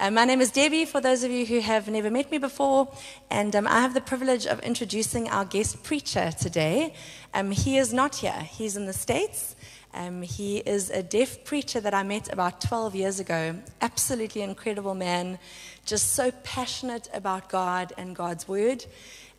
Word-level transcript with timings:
Uh, 0.00 0.10
my 0.10 0.24
name 0.24 0.40
is 0.40 0.50
Debbie, 0.50 0.86
for 0.86 0.98
those 0.98 1.24
of 1.24 1.30
you 1.30 1.44
who 1.44 1.60
have 1.60 1.86
never 1.86 2.10
met 2.10 2.30
me 2.30 2.38
before, 2.38 2.90
and 3.28 3.54
um, 3.54 3.66
I 3.66 3.82
have 3.82 3.92
the 3.92 4.00
privilege 4.00 4.46
of 4.46 4.58
introducing 4.60 5.28
our 5.28 5.44
guest 5.44 5.82
preacher 5.82 6.32
today. 6.40 6.94
Um, 7.34 7.50
he 7.50 7.76
is 7.76 7.92
not 7.92 8.16
here, 8.16 8.48
he's 8.50 8.78
in 8.78 8.86
the 8.86 8.94
States. 8.94 9.56
Um, 9.92 10.22
he 10.22 10.56
is 10.56 10.88
a 10.88 11.02
deaf 11.02 11.44
preacher 11.44 11.80
that 11.80 11.92
I 11.92 12.02
met 12.02 12.32
about 12.32 12.62
12 12.62 12.94
years 12.94 13.20
ago. 13.20 13.56
Absolutely 13.82 14.40
incredible 14.40 14.94
man, 14.94 15.38
just 15.84 16.14
so 16.14 16.30
passionate 16.44 17.10
about 17.12 17.50
God 17.50 17.92
and 17.98 18.16
God's 18.16 18.48
word. 18.48 18.86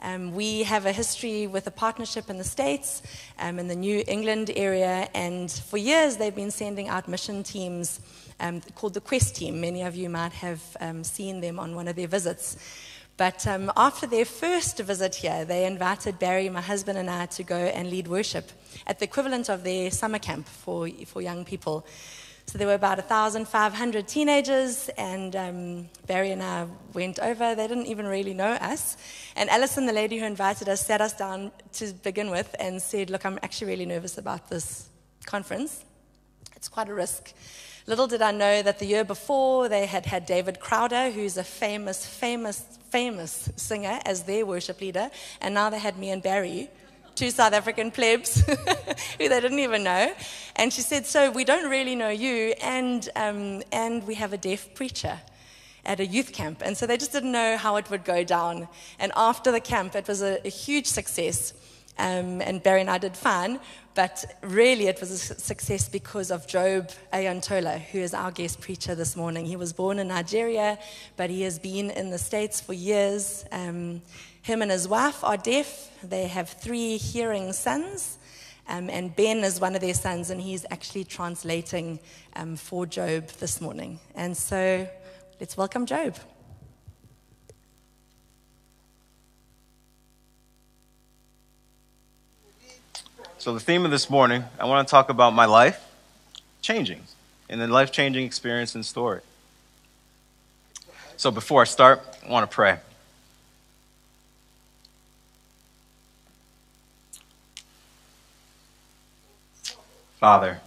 Um, 0.03 0.35
we 0.35 0.61
have 0.61 0.85
a 0.85 0.91
history 0.91 1.47
with 1.47 1.65
a 1.65 1.71
partnership 1.71 2.29
in 2.29 2.37
the 2.37 2.43
States, 2.43 3.01
um, 3.39 3.57
in 3.57 3.67
the 3.67 3.75
New 3.75 4.03
England 4.07 4.51
area, 4.55 5.09
and 5.15 5.49
for 5.49 5.77
years 5.77 6.17
they've 6.17 6.35
been 6.35 6.51
sending 6.51 6.87
out 6.87 7.07
mission 7.07 7.41
teams 7.41 7.99
um, 8.41 8.61
called 8.75 8.95
the 8.95 9.01
Quest 9.01 9.37
Team. 9.37 9.61
Many 9.61 9.83
of 9.83 9.95
you 9.95 10.09
might 10.09 10.33
have 10.33 10.61
um, 10.81 11.03
seen 11.03 11.39
them 11.39 11.59
on 11.59 11.75
one 11.75 11.87
of 11.87 11.95
their 11.95 12.07
visits. 12.07 12.57
But 13.15 13.45
um, 13.45 13.71
after 13.77 14.07
their 14.07 14.25
first 14.25 14.79
visit 14.79 15.15
here, 15.15 15.45
they 15.45 15.65
invited 15.65 16.17
Barry, 16.17 16.49
my 16.49 16.61
husband, 16.61 16.97
and 16.97 17.09
I 17.09 17.27
to 17.27 17.43
go 17.43 17.55
and 17.55 17.89
lead 17.89 18.07
worship 18.07 18.51
at 18.87 18.99
the 18.99 19.05
equivalent 19.05 19.49
of 19.49 19.63
their 19.63 19.91
summer 19.91 20.19
camp 20.19 20.47
for, 20.47 20.89
for 21.05 21.21
young 21.21 21.45
people. 21.45 21.85
So 22.47 22.57
there 22.57 22.67
were 22.67 22.73
about 22.73 22.97
1,500 22.97 24.07
teenagers, 24.07 24.89
and 24.97 25.35
um, 25.35 25.89
Barry 26.07 26.31
and 26.31 26.41
I 26.41 26.65
went 26.93 27.19
over. 27.19 27.55
They 27.55 27.67
didn't 27.67 27.85
even 27.85 28.07
really 28.07 28.33
know 28.33 28.53
us. 28.53 28.97
And 29.35 29.49
Alison, 29.49 29.85
the 29.85 29.93
lady 29.93 30.17
who 30.17 30.25
invited 30.25 30.67
us, 30.67 30.85
sat 30.85 30.99
us 30.99 31.13
down 31.13 31.51
to 31.73 31.93
begin 32.03 32.31
with 32.31 32.53
and 32.59 32.81
said, 32.81 33.09
Look, 33.09 33.25
I'm 33.25 33.39
actually 33.43 33.67
really 33.67 33.85
nervous 33.85 34.17
about 34.17 34.49
this 34.49 34.89
conference. 35.25 35.85
It's 36.55 36.67
quite 36.67 36.89
a 36.89 36.93
risk. 36.93 37.33
Little 37.87 38.07
did 38.07 38.21
I 38.21 38.31
know 38.31 38.61
that 38.61 38.77
the 38.79 38.85
year 38.85 39.03
before 39.03 39.67
they 39.67 39.85
had 39.87 40.05
had 40.05 40.25
David 40.25 40.59
Crowder, 40.59 41.09
who's 41.09 41.37
a 41.37 41.43
famous, 41.43 42.05
famous, 42.05 42.63
famous 42.89 43.49
singer, 43.55 43.99
as 44.05 44.23
their 44.23 44.45
worship 44.45 44.81
leader, 44.81 45.09
and 45.41 45.53
now 45.53 45.69
they 45.69 45.79
had 45.79 45.97
me 45.97 46.11
and 46.11 46.21
Barry, 46.21 46.69
two 47.15 47.31
South 47.31 47.53
African 47.53 47.89
plebs 47.89 48.41
who 49.17 49.29
they 49.29 49.39
didn't 49.41 49.59
even 49.59 49.83
know. 49.83 50.13
And 50.55 50.71
she 50.71 50.81
said, 50.81 51.07
So 51.07 51.31
we 51.31 51.43
don't 51.43 51.69
really 51.69 51.95
know 51.95 52.09
you, 52.09 52.53
and, 52.61 53.09
um, 53.15 53.63
and 53.71 54.05
we 54.05 54.15
have 54.15 54.31
a 54.31 54.37
deaf 54.37 54.73
preacher 54.75 55.19
at 55.83 55.99
a 55.99 56.05
youth 56.05 56.31
camp. 56.31 56.61
And 56.63 56.77
so 56.77 56.85
they 56.85 56.97
just 56.97 57.11
didn't 57.11 57.31
know 57.31 57.57
how 57.57 57.77
it 57.77 57.89
would 57.89 58.03
go 58.03 58.23
down. 58.23 58.67
And 58.99 59.11
after 59.15 59.51
the 59.51 59.59
camp, 59.59 59.95
it 59.95 60.07
was 60.07 60.21
a, 60.21 60.45
a 60.45 60.49
huge 60.49 60.85
success. 60.85 61.53
Um, 61.97 62.41
and 62.41 62.63
Barry 62.63 62.81
and 62.81 62.89
I 62.89 62.97
did 62.97 63.15
fine, 63.15 63.59
but 63.93 64.23
really 64.41 64.87
it 64.87 64.99
was 64.99 65.11
a 65.11 65.17
success 65.17 65.89
because 65.89 66.31
of 66.31 66.47
Job 66.47 66.89
Ayantola, 67.13 67.79
who 67.79 67.99
is 67.99 68.13
our 68.13 68.31
guest 68.31 68.61
preacher 68.61 68.95
this 68.95 69.15
morning. 69.15 69.45
He 69.45 69.55
was 69.55 69.73
born 69.73 69.99
in 69.99 70.07
Nigeria, 70.07 70.79
but 71.17 71.29
he 71.29 71.41
has 71.43 71.59
been 71.59 71.91
in 71.91 72.09
the 72.09 72.17
States 72.17 72.61
for 72.61 72.73
years. 72.73 73.45
Um, 73.51 74.01
him 74.41 74.61
and 74.61 74.71
his 74.71 74.87
wife 74.87 75.23
are 75.23 75.37
deaf. 75.37 75.91
They 76.03 76.27
have 76.27 76.49
three 76.49 76.97
hearing 76.97 77.53
sons. 77.53 78.17
Um, 78.67 78.89
and 78.89 79.15
Ben 79.15 79.39
is 79.39 79.59
one 79.59 79.75
of 79.75 79.81
their 79.81 79.93
sons, 79.93 80.29
and 80.29 80.39
he's 80.39 80.65
actually 80.71 81.03
translating 81.03 81.99
um, 82.35 82.55
for 82.55 82.85
Job 82.85 83.27
this 83.39 83.59
morning. 83.59 83.99
And 84.15 84.35
so 84.35 84.87
let's 85.39 85.57
welcome 85.57 85.85
Job. 85.85 86.15
So, 93.41 93.55
the 93.55 93.59
theme 93.59 93.85
of 93.85 93.89
this 93.89 94.07
morning, 94.07 94.43
I 94.59 94.65
want 94.65 94.87
to 94.87 94.91
talk 94.91 95.09
about 95.09 95.33
my 95.33 95.45
life 95.45 95.83
changing 96.61 97.01
and 97.49 97.59
the 97.59 97.65
life 97.65 97.91
changing 97.91 98.23
experience 98.23 98.75
and 98.75 98.85
story. 98.85 99.21
So, 101.17 101.31
before 101.31 101.63
I 101.63 101.63
start, 101.63 102.03
I 102.23 102.29
want 102.29 102.47
to 102.47 102.53
pray. 102.53 102.77
Father, 110.19 110.61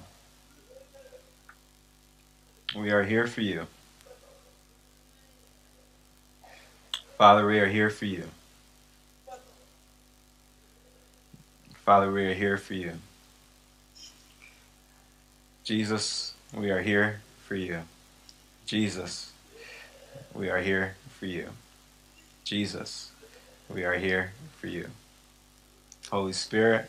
we 2.74 2.90
are 2.90 3.04
here 3.04 3.28
for 3.28 3.42
you. 3.42 3.68
Father, 7.18 7.46
we 7.46 7.60
are 7.60 7.68
here 7.68 7.90
for 7.90 8.06
you. 8.06 8.24
Father, 11.84 12.10
we 12.10 12.24
are 12.24 12.32
here 12.32 12.56
for 12.56 12.72
you. 12.72 12.92
Jesus, 15.64 16.32
we 16.54 16.70
are 16.70 16.80
here 16.80 17.20
for 17.46 17.56
you. 17.56 17.80
Jesus, 18.64 19.32
we 20.32 20.48
are 20.48 20.62
here 20.62 20.96
for 21.18 21.26
you. 21.26 21.48
Jesus, 22.42 23.10
we 23.68 23.84
are 23.84 23.96
here 23.96 24.32
for 24.58 24.66
you. 24.66 24.88
Holy 26.10 26.32
Spirit, 26.32 26.88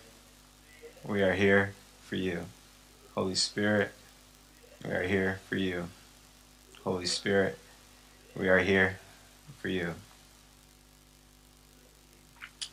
we 1.03 1.21
are 1.21 1.33
here 1.33 1.73
for 2.05 2.15
you. 2.15 2.45
Holy 3.15 3.35
Spirit, 3.35 3.91
we 4.85 4.91
are 4.91 5.03
here 5.03 5.41
for 5.49 5.57
you. 5.57 5.89
Holy 6.85 7.05
Spirit, 7.05 7.57
we 8.33 8.47
are 8.47 8.59
here 8.59 8.99
for 9.59 9.67
you. 9.67 9.95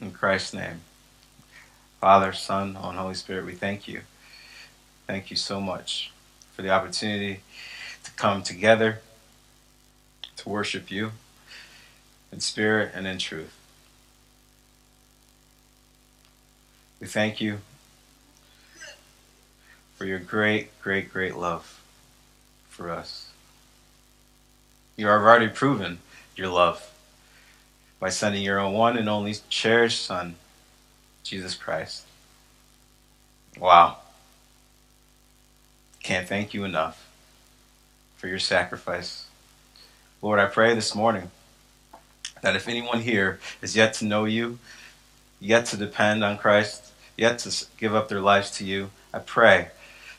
In 0.00 0.12
Christ's 0.12 0.54
name. 0.54 0.82
Father, 2.02 2.32
Son, 2.32 2.76
and 2.82 2.98
Holy 2.98 3.14
Spirit, 3.14 3.46
we 3.46 3.54
thank 3.54 3.86
you. 3.86 4.00
Thank 5.06 5.30
you 5.30 5.36
so 5.36 5.60
much 5.60 6.10
for 6.52 6.62
the 6.62 6.68
opportunity 6.68 7.42
to 8.02 8.10
come 8.14 8.42
together 8.42 8.98
to 10.38 10.48
worship 10.48 10.90
you 10.90 11.12
in 12.32 12.40
spirit 12.40 12.90
and 12.92 13.06
in 13.06 13.18
truth. 13.18 13.56
We 16.98 17.06
thank 17.06 17.40
you 17.40 17.58
for 19.94 20.04
your 20.04 20.18
great, 20.18 20.76
great, 20.82 21.12
great 21.12 21.36
love 21.36 21.80
for 22.68 22.90
us. 22.90 23.30
You 24.96 25.06
have 25.06 25.22
already 25.22 25.46
proven 25.46 25.98
your 26.34 26.48
love 26.48 26.90
by 28.00 28.08
sending 28.08 28.42
your 28.42 28.58
own 28.58 28.72
one 28.72 28.98
and 28.98 29.08
only 29.08 29.36
cherished 29.48 30.04
Son 30.04 30.34
Jesus 31.22 31.54
Christ. 31.54 32.04
Wow. 33.58 33.98
Can't 36.02 36.28
thank 36.28 36.52
you 36.52 36.64
enough 36.64 37.08
for 38.16 38.28
your 38.28 38.38
sacrifice. 38.38 39.26
Lord, 40.20 40.38
I 40.38 40.46
pray 40.46 40.74
this 40.74 40.94
morning 40.94 41.30
that 42.42 42.56
if 42.56 42.68
anyone 42.68 43.00
here 43.00 43.40
is 43.60 43.76
yet 43.76 43.94
to 43.94 44.04
know 44.04 44.24
you, 44.24 44.58
yet 45.40 45.66
to 45.66 45.76
depend 45.76 46.24
on 46.24 46.38
Christ, 46.38 46.92
yet 47.16 47.38
to 47.40 47.66
give 47.78 47.94
up 47.94 48.08
their 48.08 48.20
lives 48.20 48.50
to 48.58 48.64
you, 48.64 48.90
I 49.12 49.18
pray 49.20 49.68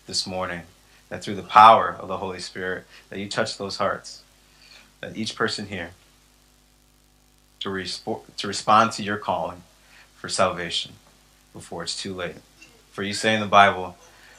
this 0.08 0.28
morning 0.28 0.64
that 1.09 1.24
through 1.24 1.35
the 1.35 1.44
power 1.44 1.96
of 2.00 2.08
the 2.08 2.18
Holy 2.18 2.40
Spirit, 2.40 2.85
that 3.09 3.20
you 3.20 3.30
touch 3.30 3.58
those 3.58 3.78
hearts, 3.78 4.24
that 5.02 5.18
each 5.18 5.35
person 5.35 5.68
here 5.68 5.91
to, 7.59 7.70
respo- 7.70 8.22
to 8.38 8.47
respond 8.47 8.91
to 8.94 9.03
your 9.03 9.18
calling 9.18 9.64
for 10.23 10.29
salvation 10.29 10.94
before 11.51 11.84
it's 11.84 12.01
too 12.01 12.13
late. 12.13 12.38
For 12.94 13.03
you 13.03 13.13
say 13.13 13.34
in 13.34 13.41
the 13.41 13.45
Bible, 13.45 13.97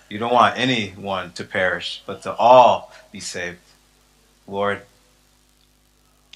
you 0.08 0.16
don't 0.18 0.32
want 0.32 0.58
anyone 0.58 1.32
to 1.32 1.44
perish, 1.44 2.02
but 2.06 2.22
to 2.22 2.34
all 2.36 2.90
be 3.12 3.20
saved. 3.20 3.58
Lord, 4.48 4.80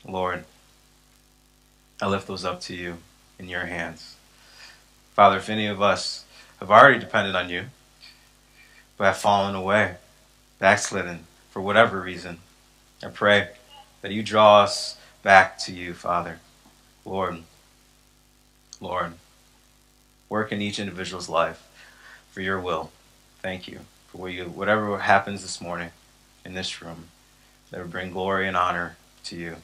Lord, 0.07 0.45
I 2.03 2.09
lift 2.09 2.27
those 2.27 2.45
up 2.45 2.61
to 2.63 2.75
you 2.75 2.99
in 3.39 3.49
your 3.49 3.65
hands. 3.65 4.17
Father, 5.15 5.39
if 5.39 5.49
any 5.49 5.67
of 5.67 5.81
us 5.81 6.27
have 6.61 6.71
already 6.71 6.99
depended 6.99 7.35
on 7.35 7.49
you, 7.49 7.65
but 8.99 9.05
have 9.05 9.17
fallen 9.17 9.55
away, 9.55 9.95
backslidden 10.59 11.21
for 11.49 11.63
whatever 11.63 12.03
reason, 12.03 12.41
I 13.03 13.09
pray 13.09 13.49
that 14.03 14.13
you 14.13 14.23
draw 14.23 14.61
us 14.61 14.99
back 15.23 15.59
to 15.61 15.73
you, 15.73 15.95
Father. 15.95 16.39
Lord, 17.07 17.45
Lord, 18.79 19.15
work 20.29 20.53
in 20.53 20.61
each 20.61 20.79
individual's 20.79 21.29
life 21.29 21.67
for 22.31 22.41
your 22.41 22.61
will. 22.61 22.91
Thank 23.41 23.69
you 23.69 23.81
for 24.09 24.29
you, 24.29 24.45
whatever 24.45 24.99
happens 24.99 25.43
this 25.43 25.61
morning 25.61 25.91
in 26.45 26.55
this 26.55 26.83
room 26.83 27.09
that 27.71 27.81
will 27.81 27.89
bring 27.89 28.11
glory 28.11 28.49
and 28.49 28.57
honor 28.57 28.97
to 29.25 29.37
you 29.37 29.57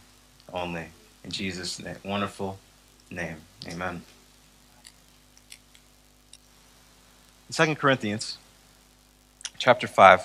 only. 0.52 0.87
In 1.22 1.31
Jesus' 1.31 1.82
name, 1.82 1.96
wonderful 2.05 2.58
name. 3.11 3.37
Amen. 3.66 4.02
In 7.49 7.66
2 7.66 7.75
Corinthians 7.76 8.38
chapter 9.58 9.87
5, 9.87 10.22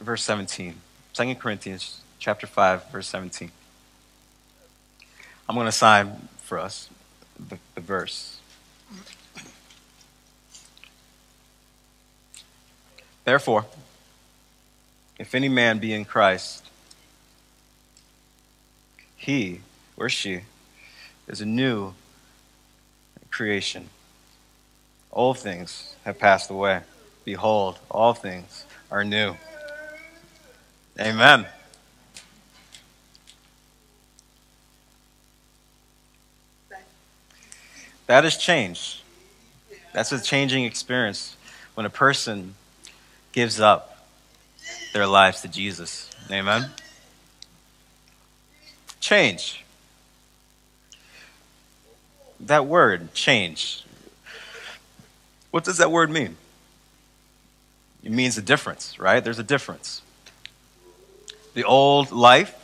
verse 0.00 0.22
17. 0.22 0.74
2 1.14 1.34
Corinthians 1.36 2.00
chapter 2.18 2.46
5, 2.46 2.90
verse 2.90 3.06
17. 3.08 3.50
I'm 5.48 5.54
going 5.54 5.66
to 5.66 5.72
sign 5.72 6.28
for 6.38 6.58
us 6.58 6.88
the, 7.38 7.58
the 7.74 7.80
verse. 7.80 8.38
Therefore, 13.24 13.66
If 15.22 15.36
any 15.36 15.48
man 15.48 15.78
be 15.78 15.92
in 15.92 16.04
Christ, 16.04 16.64
he 19.16 19.60
or 19.96 20.08
she 20.08 20.40
is 21.28 21.40
a 21.40 21.46
new 21.46 21.94
creation. 23.30 23.88
Old 25.12 25.38
things 25.38 25.94
have 26.04 26.18
passed 26.18 26.50
away. 26.50 26.80
Behold, 27.24 27.78
all 27.88 28.14
things 28.14 28.64
are 28.90 29.04
new. 29.04 29.36
Amen. 30.98 31.46
That 38.12 38.26
is 38.26 38.36
change. 38.36 39.02
That's 39.94 40.12
a 40.12 40.22
changing 40.22 40.64
experience 40.64 41.34
when 41.72 41.86
a 41.86 41.88
person 41.88 42.56
gives 43.32 43.58
up 43.58 44.06
their 44.92 45.06
lives 45.06 45.40
to 45.40 45.48
Jesus. 45.48 46.10
Amen. 46.30 46.68
Change. 49.00 49.64
That 52.38 52.66
word, 52.66 53.14
change. 53.14 53.82
What 55.50 55.64
does 55.64 55.78
that 55.78 55.90
word 55.90 56.10
mean? 56.10 56.36
It 58.04 58.12
means 58.12 58.36
a 58.36 58.42
difference, 58.42 58.98
right? 58.98 59.24
There's 59.24 59.38
a 59.38 59.42
difference. 59.42 60.02
The 61.54 61.64
old 61.64 62.12
life, 62.12 62.54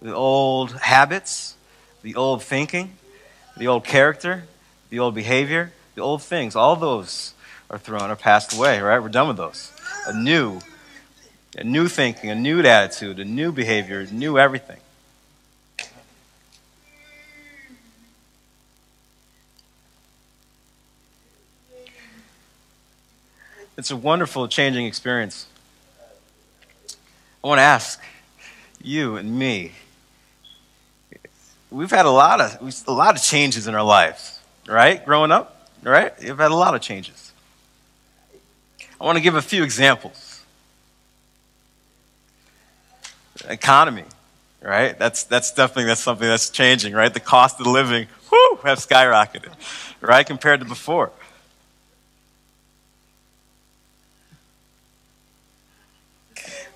the 0.00 0.14
old 0.14 0.70
habits, 0.74 1.56
the 2.02 2.14
old 2.14 2.44
thinking, 2.44 2.92
the 3.56 3.66
old 3.66 3.82
character, 3.82 4.44
the 4.92 4.98
old 4.98 5.14
behavior, 5.14 5.72
the 5.94 6.02
old 6.02 6.22
things, 6.22 6.54
all 6.54 6.76
those 6.76 7.32
are 7.70 7.78
thrown 7.78 8.10
or 8.10 8.14
passed 8.14 8.54
away, 8.54 8.78
right? 8.78 9.02
We're 9.02 9.08
done 9.08 9.26
with 9.26 9.38
those. 9.38 9.72
A 10.06 10.12
new, 10.12 10.60
a 11.56 11.64
new 11.64 11.88
thinking, 11.88 12.28
a 12.28 12.34
new 12.34 12.60
attitude, 12.60 13.18
a 13.18 13.24
new 13.24 13.52
behavior, 13.52 14.00
a 14.00 14.12
new 14.12 14.38
everything. 14.38 14.76
It's 23.78 23.90
a 23.90 23.96
wonderful 23.96 24.46
changing 24.46 24.84
experience. 24.84 25.46
I 27.42 27.48
want 27.48 27.60
to 27.60 27.62
ask 27.62 27.98
you 28.82 29.16
and 29.16 29.38
me. 29.38 29.72
We've 31.70 31.90
had 31.90 32.04
a 32.04 32.10
lot 32.10 32.42
of 32.42 32.84
a 32.86 32.92
lot 32.92 33.16
of 33.16 33.22
changes 33.22 33.66
in 33.66 33.74
our 33.74 33.82
lives, 33.82 34.38
right? 34.66 35.04
Growing 35.04 35.32
up, 35.32 35.68
right? 35.82 36.12
You've 36.20 36.38
had 36.38 36.50
a 36.50 36.56
lot 36.56 36.74
of 36.74 36.80
changes. 36.80 37.32
I 39.00 39.04
want 39.04 39.16
to 39.16 39.22
give 39.22 39.34
a 39.34 39.42
few 39.42 39.62
examples. 39.64 40.40
Economy, 43.48 44.04
right? 44.60 44.96
That's 44.98 45.24
that's 45.24 45.52
definitely 45.52 45.84
that's 45.84 46.00
something 46.00 46.28
that's 46.28 46.50
changing, 46.50 46.92
right? 46.94 47.12
The 47.12 47.20
cost 47.20 47.60
of 47.60 47.66
living, 47.66 48.06
whoo, 48.30 48.58
have 48.62 48.78
skyrocketed, 48.78 49.52
right, 50.00 50.24
compared 50.24 50.60
to 50.60 50.66
before. 50.66 51.10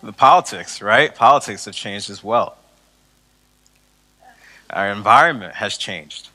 the 0.07 0.13
politics, 0.13 0.81
right? 0.81 1.15
Politics 1.15 1.65
have 1.67 1.75
changed 1.75 2.09
as 2.11 2.23
well. 2.23 2.57
Our 4.71 4.89
environment 4.89 5.55
has 5.55 5.77
changed. 5.77 6.29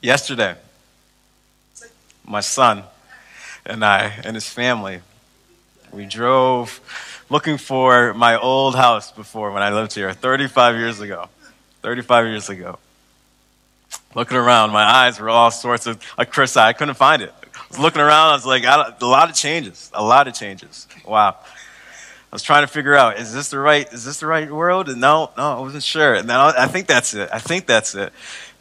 Yesterday, 0.00 0.54
my 2.24 2.40
son 2.40 2.84
and 3.64 3.84
I 3.84 4.12
and 4.24 4.34
his 4.34 4.48
family, 4.48 5.00
we 5.92 6.06
drove 6.06 6.80
looking 7.30 7.58
for 7.58 8.14
my 8.14 8.38
old 8.38 8.74
house 8.74 9.10
before 9.10 9.52
when 9.52 9.62
I 9.62 9.70
lived 9.72 9.94
here 9.94 10.12
35 10.12 10.76
years 10.76 11.00
ago. 11.00 11.28
35 11.82 12.26
years 12.26 12.48
ago. 12.48 12.78
Looking 14.14 14.36
around, 14.36 14.70
my 14.70 14.82
eyes 14.82 15.20
were 15.20 15.30
all 15.30 15.50
sorts 15.50 15.86
of 15.86 16.02
like 16.18 16.30
Chris, 16.30 16.56
I 16.56 16.72
couldn't 16.72 16.94
find 16.94 17.22
it 17.22 17.32
I 17.66 17.68
was 17.68 17.78
looking 17.78 18.00
around. 18.00 18.30
I 18.30 18.34
was 18.34 18.46
like, 18.46 18.64
a 18.64 18.96
lot 19.04 19.28
of 19.28 19.34
changes. 19.34 19.90
A 19.92 20.02
lot 20.02 20.28
of 20.28 20.34
changes. 20.34 20.86
Wow. 21.04 21.36
I 21.40 22.34
was 22.34 22.42
trying 22.42 22.62
to 22.62 22.68
figure 22.68 22.94
out, 22.94 23.18
is 23.18 23.32
this 23.32 23.48
the 23.48 23.58
right, 23.58 23.90
is 23.92 24.04
this 24.04 24.20
the 24.20 24.26
right 24.26 24.50
world? 24.50 24.88
And 24.88 25.00
no, 25.00 25.30
no, 25.36 25.58
I 25.58 25.60
wasn't 25.60 25.82
sure. 25.82 26.14
And 26.14 26.28
then 26.28 26.36
I, 26.36 26.52
I 26.58 26.66
think 26.66 26.86
that's 26.86 27.14
it. 27.14 27.28
I 27.32 27.38
think 27.38 27.66
that's 27.66 27.94
it. 27.94 28.12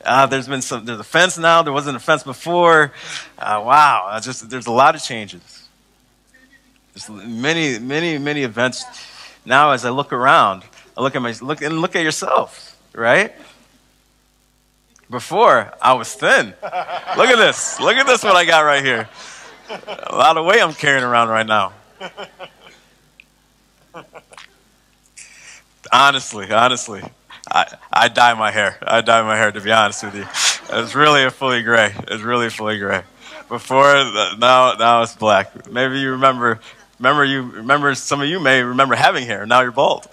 Uh, 0.06 0.28
there's 0.28 0.48
been 0.48 0.62
some, 0.62 0.86
there's 0.86 1.00
a 1.00 1.04
fence 1.04 1.38
now. 1.38 1.64
There 1.64 1.74
wasn't 1.74 1.98
a 1.98 2.00
fence 2.00 2.24
before. 2.24 2.94
Uh, 3.38 3.62
wow. 3.66 4.18
Just, 4.22 4.50
there's 4.50 4.68
a 4.68 4.72
lot 4.72 4.96
of 4.96 5.02
changes. 5.02 5.68
There's 6.94 7.10
many, 7.10 7.80
many, 7.80 8.18
many 8.18 8.44
events. 8.44 8.86
Now, 9.46 9.72
as 9.72 9.84
I 9.84 9.90
look 9.90 10.14
around, 10.14 10.64
I 10.98 11.02
look 11.02 11.16
at 11.16 11.22
my, 11.22 11.34
look 11.42 11.62
and 11.62 11.82
look 11.82 11.96
at 11.96 12.04
yourself, 12.04 12.80
right? 12.94 13.34
Before, 15.10 15.74
I 15.82 15.94
was 15.94 16.14
thin. 16.14 16.48
Look 16.48 17.30
at 17.30 17.36
this. 17.36 17.80
Look 17.80 17.96
at 17.96 18.08
this, 18.08 18.24
what 18.24 18.36
I 18.36 18.46
got 18.46 18.62
right 18.62 18.84
here. 18.84 19.10
A 19.70 20.16
lot 20.16 20.38
of 20.38 20.46
weight 20.46 20.62
I'm 20.62 20.74
carrying 20.74 21.04
around 21.04 21.30
right 21.30 21.46
now. 21.46 21.74
Honestly, 25.92 26.52
honestly, 26.52 27.04
I, 27.50 27.78
I 27.92 28.08
dye 28.08 28.34
my 28.34 28.52
hair. 28.52 28.78
I 28.82 29.02
dye 29.02 29.22
my 29.22 29.36
hair, 29.36 29.52
to 29.52 29.62
be 29.62 29.72
honest 29.72 30.04
with 30.04 30.16
you. 30.16 30.26
It's 30.78 30.96
really 30.96 31.24
a 31.24 31.32
fully 31.32 31.62
gray. 31.62 31.94
It's 32.08 32.24
really 32.24 32.50
fully 32.50 32.80
gray. 32.80 33.04
Before, 33.50 33.94
now, 34.38 34.74
now 34.74 35.04
it's 35.04 35.16
black. 35.16 35.70
Maybe 35.72 36.00
you 36.00 36.12
remember, 36.12 36.60
remember 37.00 37.24
you, 37.24 37.44
remember, 37.44 37.94
some 37.96 38.22
of 38.22 38.28
you 38.28 38.40
may 38.40 38.64
remember 38.64 38.96
having 38.96 39.26
hair. 39.26 39.46
Now 39.46 39.62
you're 39.62 39.72
bald. 39.72 40.08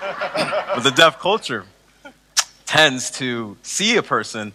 but 0.00 0.82
the 0.82 0.92
deaf 0.94 1.18
culture, 1.18 1.64
tends 2.66 3.10
to 3.12 3.56
see 3.62 3.96
a 3.96 4.02
person, 4.02 4.52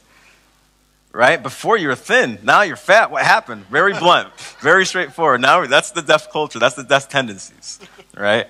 right? 1.14 1.42
Before 1.42 1.78
you 1.78 1.88
were 1.88 1.96
thin, 1.96 2.38
now 2.44 2.64
you're 2.64 2.76
fat. 2.76 3.12
What 3.12 3.24
happened? 3.24 3.66
Very 3.68 3.94
blunt, 3.94 4.34
very 4.60 4.86
straightforward. 4.86 5.40
Now 5.40 5.66
that's 5.66 5.92
the 5.92 6.02
deaf 6.02 6.30
culture. 6.30 6.60
That's 6.60 6.76
the 6.76 6.84
deaf 6.84 7.08
tendencies, 7.08 7.80
right? 8.18 8.48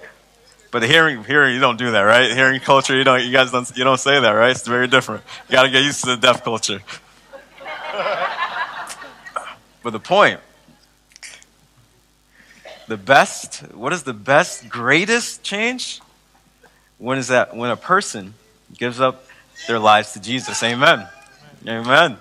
But 0.71 0.83
hearing, 0.83 1.24
hearing, 1.24 1.56
you 1.56 1.60
don't 1.60 1.77
do 1.77 1.92
that, 1.92 2.01
right? 2.01 2.31
Hearing 2.31 2.60
culture, 2.60 2.95
you 2.95 3.04
don't, 3.04 3.24
you 3.24 3.31
guys 3.31 3.51
don't, 3.51 3.69
you 3.75 3.83
don't 3.83 4.00
say 4.00 4.19
that, 4.19 4.31
right? 4.31 4.51
It's 4.51 4.68
very 4.68 4.88
different. 4.88 5.24
You 5.48 5.54
got 5.54 5.63
to 5.63 5.69
get 5.69 5.83
used 5.83 6.01
to 6.01 6.12
the 6.12 6.18
deaf 6.18 6.44
culture. 6.44 6.81
but 9.83 9.89
the 9.92 10.00
point, 10.00 10.39
the 12.88 12.98
best, 12.98 13.62
what 13.74 13.94
is 13.94 14.04
the 14.04 14.13
best, 14.13 14.69
greatest 14.69 15.42
change? 15.42 16.01
When 17.00 17.17
is 17.17 17.29
that? 17.29 17.55
When 17.55 17.72
a 17.72 17.77
person 17.77 18.36
gives 18.77 19.00
up 19.00 19.25
their 19.67 19.79
lives 19.79 20.13
to 20.13 20.22
Jesus. 20.22 20.62
Amen. 20.63 21.08
Amen. 21.67 22.17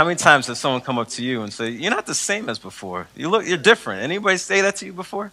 How 0.00 0.06
many 0.06 0.16
times 0.16 0.46
has 0.46 0.58
someone 0.58 0.80
come 0.80 0.98
up 0.98 1.08
to 1.08 1.22
you 1.22 1.42
and 1.42 1.52
say, 1.52 1.68
"You're 1.68 1.90
not 1.90 2.06
the 2.06 2.14
same 2.14 2.48
as 2.48 2.58
before. 2.58 3.08
You 3.14 3.28
look, 3.28 3.46
you're 3.46 3.58
different." 3.58 4.00
Anybody 4.02 4.38
say 4.38 4.62
that 4.62 4.76
to 4.76 4.86
you 4.86 4.94
before? 4.94 5.30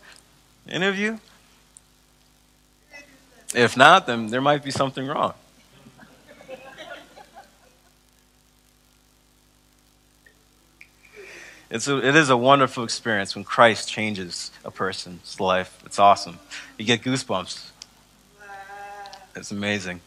Any 0.67 0.85
of 0.87 0.97
you? 0.97 1.21
If 3.55 3.77
not, 3.77 4.07
then 4.07 4.27
there 4.27 4.41
might 4.41 4.65
be 4.65 4.71
something 4.71 5.07
wrong. 5.07 5.35
It's 11.69 11.87
a, 11.87 12.05
it 12.05 12.17
is 12.17 12.29
a 12.29 12.35
wonderful 12.35 12.83
experience 12.83 13.35
when 13.35 13.45
Christ 13.45 13.87
changes 13.87 14.51
a 14.65 14.69
person's 14.69 15.39
life. 15.39 15.81
It's 15.85 15.97
awesome. 15.97 16.39
You 16.77 16.83
get 16.83 17.03
goosebumps. 17.03 17.69
It's 19.33 19.51
amazing. 19.51 20.01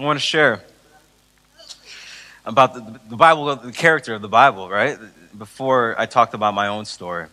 I 0.00 0.02
want 0.02 0.18
to 0.18 0.24
share 0.24 0.62
about 2.46 2.72
the, 2.72 3.00
the 3.10 3.16
Bible, 3.16 3.54
the 3.54 3.70
character 3.70 4.14
of 4.14 4.22
the 4.22 4.30
Bible, 4.30 4.66
right? 4.66 4.98
Before 5.36 5.94
I 5.98 6.06
talked 6.06 6.32
about 6.32 6.54
my 6.54 6.68
own 6.68 6.86
story. 6.86 7.26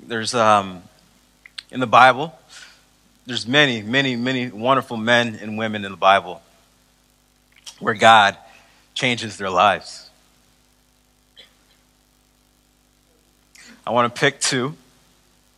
There's, 0.00 0.32
um, 0.32 0.84
in 1.72 1.80
the 1.80 1.88
Bible, 1.88 2.32
there's 3.26 3.48
many, 3.48 3.82
many, 3.82 4.14
many 4.14 4.50
wonderful 4.50 4.96
men 4.96 5.36
and 5.42 5.58
women 5.58 5.84
in 5.84 5.90
the 5.90 5.96
Bible 5.96 6.42
where 7.80 7.94
God 7.94 8.36
changes 8.94 9.36
their 9.36 9.50
lives. 9.50 10.10
I 13.84 13.90
want 13.90 14.14
to 14.14 14.20
pick 14.20 14.38
two, 14.38 14.76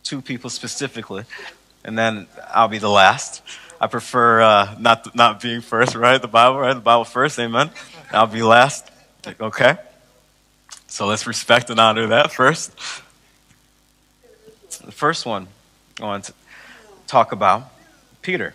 two 0.01 0.19
people 0.19 0.49
specifically, 0.49 1.25
and 1.85 1.95
then 1.95 2.25
I'll 2.51 2.67
be 2.67 2.79
the 2.79 2.89
last. 2.89 3.43
I 3.79 3.87
prefer 3.87 4.41
uh, 4.41 4.75
not 4.79 5.15
not 5.15 5.41
being 5.41 5.61
first, 5.61 5.95
right? 5.95 6.21
The 6.21 6.27
Bible, 6.27 6.59
right? 6.59 6.73
The 6.73 6.79
Bible 6.79 7.03
first, 7.03 7.37
amen. 7.39 7.69
I'll 8.11 8.27
be 8.27 8.41
last. 8.41 8.89
Okay. 9.39 9.77
So 10.87 11.05
let's 11.05 11.27
respect 11.27 11.69
and 11.69 11.79
honor 11.79 12.07
that 12.07 12.31
first. 12.31 12.71
The 14.85 14.91
first 14.91 15.25
one 15.25 15.47
I 15.99 16.05
want 16.05 16.25
to 16.25 16.33
talk 17.07 17.31
about 17.31 17.71
Peter. 18.21 18.53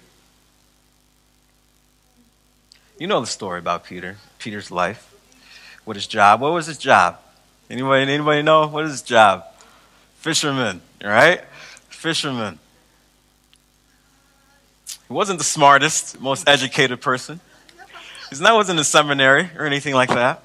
You 2.99 3.07
know 3.07 3.21
the 3.21 3.27
story 3.27 3.59
about 3.59 3.85
Peter, 3.85 4.17
Peter's 4.39 4.71
life, 4.71 5.13
what 5.85 5.97
his 5.97 6.07
job. 6.07 6.41
What 6.41 6.53
was 6.53 6.67
his 6.67 6.79
job? 6.79 7.19
Anybody, 7.69 8.13
anybody 8.13 8.43
know 8.43 8.67
what 8.67 8.85
is 8.85 8.93
his 8.93 9.03
job? 9.03 9.45
Fisherman, 10.17 10.81
right? 11.03 11.43
Fisherman. 11.89 12.59
He 15.13 15.15
wasn't 15.15 15.41
the 15.41 15.45
smartest, 15.45 16.19
most 16.23 16.49
educated 16.49 17.03
person. 17.03 17.39
He's 18.31 18.41
not 18.41 18.55
wasn't 18.55 18.79
in 18.79 18.85
seminary 18.87 19.51
or 19.59 19.67
anything 19.67 19.93
like 19.93 20.09
that. 20.09 20.43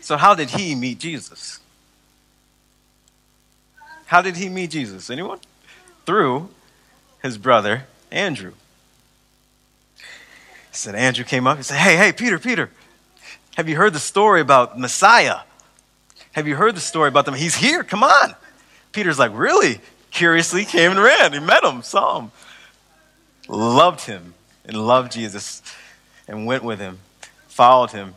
So 0.00 0.16
how 0.16 0.34
did 0.34 0.48
he 0.48 0.74
meet 0.74 0.98
Jesus? 0.98 1.60
How 4.06 4.22
did 4.22 4.36
he 4.36 4.48
meet 4.48 4.70
Jesus? 4.70 5.10
Anyone? 5.10 5.40
Through 6.06 6.48
his 7.22 7.36
brother 7.36 7.84
Andrew. 8.10 8.54
He 9.98 10.04
said, 10.72 10.94
Andrew 10.94 11.26
came 11.26 11.46
up. 11.46 11.58
He 11.58 11.64
said, 11.64 11.76
Hey, 11.76 11.98
hey, 11.98 12.12
Peter, 12.12 12.38
Peter, 12.38 12.70
have 13.58 13.68
you 13.68 13.76
heard 13.76 13.92
the 13.92 14.00
story 14.00 14.40
about 14.40 14.80
Messiah? 14.80 15.40
Have 16.32 16.48
you 16.48 16.56
heard 16.56 16.74
the 16.74 16.80
story 16.80 17.08
about 17.08 17.26
them? 17.26 17.34
He's 17.34 17.56
here. 17.56 17.84
Come 17.84 18.02
on. 18.02 18.34
Peter's 18.92 19.18
like, 19.18 19.32
Really? 19.34 19.82
Curiously 20.10 20.64
came 20.64 20.92
and 20.92 21.00
ran. 21.00 21.32
He 21.32 21.40
met 21.40 21.64
him, 21.64 21.82
saw 21.82 22.20
him, 22.20 22.30
loved 23.48 24.02
him, 24.02 24.34
and 24.64 24.86
loved 24.86 25.12
Jesus, 25.12 25.62
and 26.26 26.46
went 26.46 26.64
with 26.64 26.80
him, 26.80 26.98
followed 27.46 27.90
him. 27.90 28.14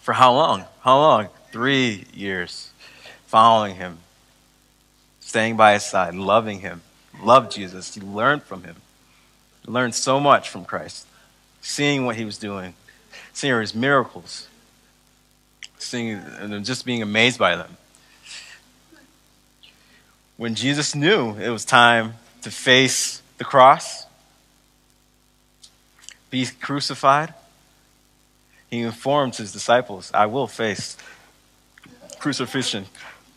For 0.00 0.12
how 0.12 0.32
long? 0.32 0.64
How 0.80 0.98
long? 0.98 1.28
Three 1.50 2.06
years. 2.14 2.70
Following 3.26 3.74
him, 3.74 3.98
staying 5.18 5.56
by 5.56 5.72
his 5.72 5.82
side, 5.82 6.14
loving 6.14 6.60
him, 6.60 6.82
loved 7.20 7.50
Jesus. 7.50 7.92
He 7.94 8.00
learned 8.00 8.44
from 8.44 8.62
him, 8.62 8.76
he 9.64 9.72
learned 9.72 9.94
so 9.94 10.20
much 10.20 10.48
from 10.48 10.64
Christ, 10.64 11.06
seeing 11.60 12.06
what 12.06 12.14
he 12.14 12.24
was 12.24 12.38
doing, 12.38 12.74
seeing 13.32 13.58
his 13.60 13.74
miracles, 13.74 14.46
seeing 15.78 16.12
and 16.38 16.64
just 16.64 16.84
being 16.86 17.02
amazed 17.02 17.38
by 17.38 17.56
them. 17.56 17.76
When 20.36 20.54
Jesus 20.54 20.94
knew 20.94 21.34
it 21.36 21.48
was 21.48 21.64
time 21.64 22.14
to 22.42 22.50
face 22.50 23.22
the 23.38 23.44
cross, 23.44 24.06
be 26.30 26.46
crucified, 26.60 27.32
he 28.70 28.80
informed 28.80 29.36
his 29.36 29.52
disciples, 29.52 30.10
I 30.12 30.26
will 30.26 30.46
face 30.46 30.96
crucifixion. 32.18 32.86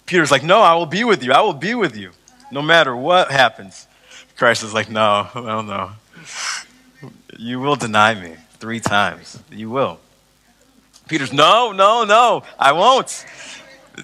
Peter's 0.06 0.32
like, 0.32 0.44
No, 0.44 0.62
I 0.62 0.74
will 0.75 0.88
be 0.88 1.03
with 1.03 1.24
you. 1.24 1.32
I 1.32 1.41
will 1.41 1.53
be 1.53 1.75
with 1.75 1.96
you 1.96 2.12
no 2.51 2.62
matter 2.62 2.96
what 2.96 3.32
happens. 3.32 3.88
Christ 4.36 4.63
is 4.63 4.74
like, 4.74 4.89
No, 4.89 5.27
no, 5.36 5.62
no. 5.62 5.91
You 7.38 7.60
will 7.60 7.75
deny 7.75 8.15
me 8.15 8.36
three 8.53 8.79
times. 8.79 9.39
You 9.51 9.70
will. 9.70 10.00
Peter's, 11.08 11.32
No, 11.32 11.72
no, 11.72 12.03
no, 12.03 12.44
I 12.58 12.72
won't. 12.72 13.25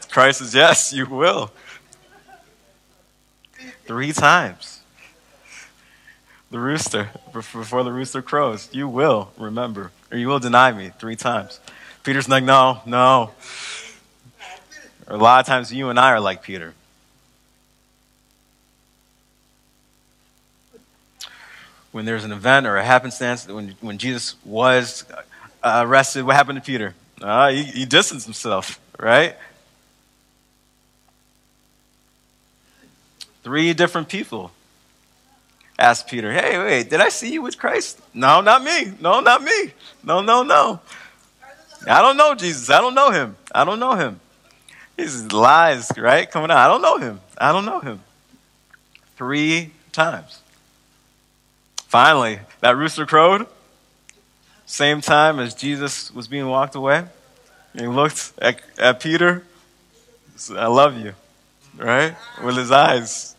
Christ 0.09 0.39
says, 0.39 0.53
Yes, 0.53 0.93
you 0.93 1.05
will. 1.05 1.51
Three 3.85 4.13
times. 4.13 4.81
The 6.51 6.59
rooster, 6.59 7.09
before 7.33 7.83
the 7.83 7.91
rooster 7.91 8.21
crows, 8.21 8.69
you 8.71 8.87
will 8.87 9.31
remember, 9.37 9.91
or 10.11 10.17
you 10.17 10.27
will 10.27 10.39
deny 10.39 10.71
me 10.71 10.91
three 10.99 11.15
times. 11.15 11.59
Peter's 12.03 12.29
like, 12.29 12.43
No, 12.43 12.81
no. 12.85 13.31
A 15.07 15.17
lot 15.17 15.39
of 15.39 15.45
times 15.45 15.71
you 15.71 15.89
and 15.89 15.99
I 15.99 16.11
are 16.11 16.19
like 16.19 16.41
Peter. 16.41 16.73
When 21.91 22.05
there's 22.05 22.23
an 22.23 22.31
event 22.31 22.65
or 22.65 22.77
a 22.77 22.83
happenstance, 22.83 23.47
when, 23.47 23.75
when 23.81 23.97
Jesus 23.97 24.35
was 24.43 25.05
uh, 25.63 25.83
arrested, 25.85 26.25
what 26.25 26.35
happened 26.35 26.57
to 26.57 26.65
Peter? 26.65 26.95
Uh, 27.21 27.51
he, 27.51 27.63
he 27.63 27.85
distanced 27.85 28.25
himself, 28.25 28.79
right? 28.99 29.35
Three 33.45 33.75
different 33.75 34.09
people 34.09 34.51
asked 35.77 36.07
Peter, 36.07 36.33
Hey, 36.33 36.57
wait, 36.57 36.89
did 36.89 36.99
I 36.99 37.09
see 37.09 37.31
you 37.31 37.43
with 37.43 37.59
Christ? 37.59 38.01
No, 38.11 38.41
not 38.41 38.63
me. 38.63 38.91
No, 38.99 39.19
not 39.19 39.43
me. 39.43 39.71
No, 40.03 40.21
no, 40.21 40.41
no. 40.41 40.79
I 41.87 42.01
don't 42.01 42.17
know 42.17 42.33
Jesus. 42.33 42.71
I 42.71 42.81
don't 42.81 42.95
know 42.95 43.11
him. 43.11 43.35
I 43.53 43.63
don't 43.63 43.79
know 43.79 43.93
him. 43.93 44.19
These 44.97 45.31
lies, 45.31 45.91
right? 45.95 46.29
Coming 46.31 46.49
out. 46.49 46.57
I 46.57 46.67
don't 46.67 46.81
know 46.81 46.97
him. 46.97 47.19
I 47.37 47.51
don't 47.51 47.65
know 47.65 47.81
him. 47.81 48.01
Three 49.15 49.69
times. 49.91 50.39
Finally, 51.85 52.39
that 52.61 52.75
rooster 52.75 53.05
crowed. 53.05 53.45
Same 54.65 55.01
time 55.01 55.39
as 55.39 55.53
Jesus 55.53 56.11
was 56.11 56.27
being 56.27 56.47
walked 56.47 56.73
away. 56.73 57.05
He 57.77 57.85
looked 57.85 58.33
at, 58.39 58.59
at 58.79 59.01
Peter. 59.01 59.43
Said, 60.35 60.57
I 60.57 60.65
love 60.65 60.97
you. 60.97 61.13
Right? 61.77 62.15
With 62.43 62.57
his 62.57 62.71
eyes. 62.71 63.34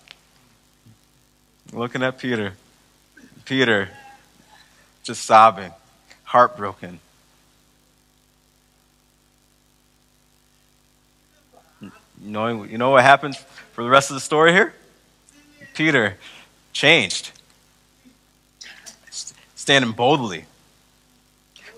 Looking 1.72 2.02
at 2.02 2.18
Peter. 2.18 2.54
Peter 3.44 3.88
just 5.02 5.24
sobbing, 5.24 5.72
heartbroken. 6.24 6.98
You 11.80 11.90
know, 12.20 12.64
you 12.64 12.76
know 12.76 12.90
what 12.90 13.04
happens 13.04 13.36
for 13.72 13.84
the 13.84 13.90
rest 13.90 14.10
of 14.10 14.14
the 14.14 14.20
story 14.20 14.52
here? 14.52 14.74
Peter 15.74 16.16
changed, 16.72 17.30
standing 19.54 19.92
boldly 19.92 20.46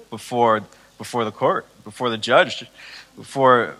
before, 0.08 0.62
before 0.96 1.24
the 1.24 1.32
court, 1.32 1.66
before 1.84 2.08
the 2.08 2.18
judge, 2.18 2.64
before. 3.16 3.74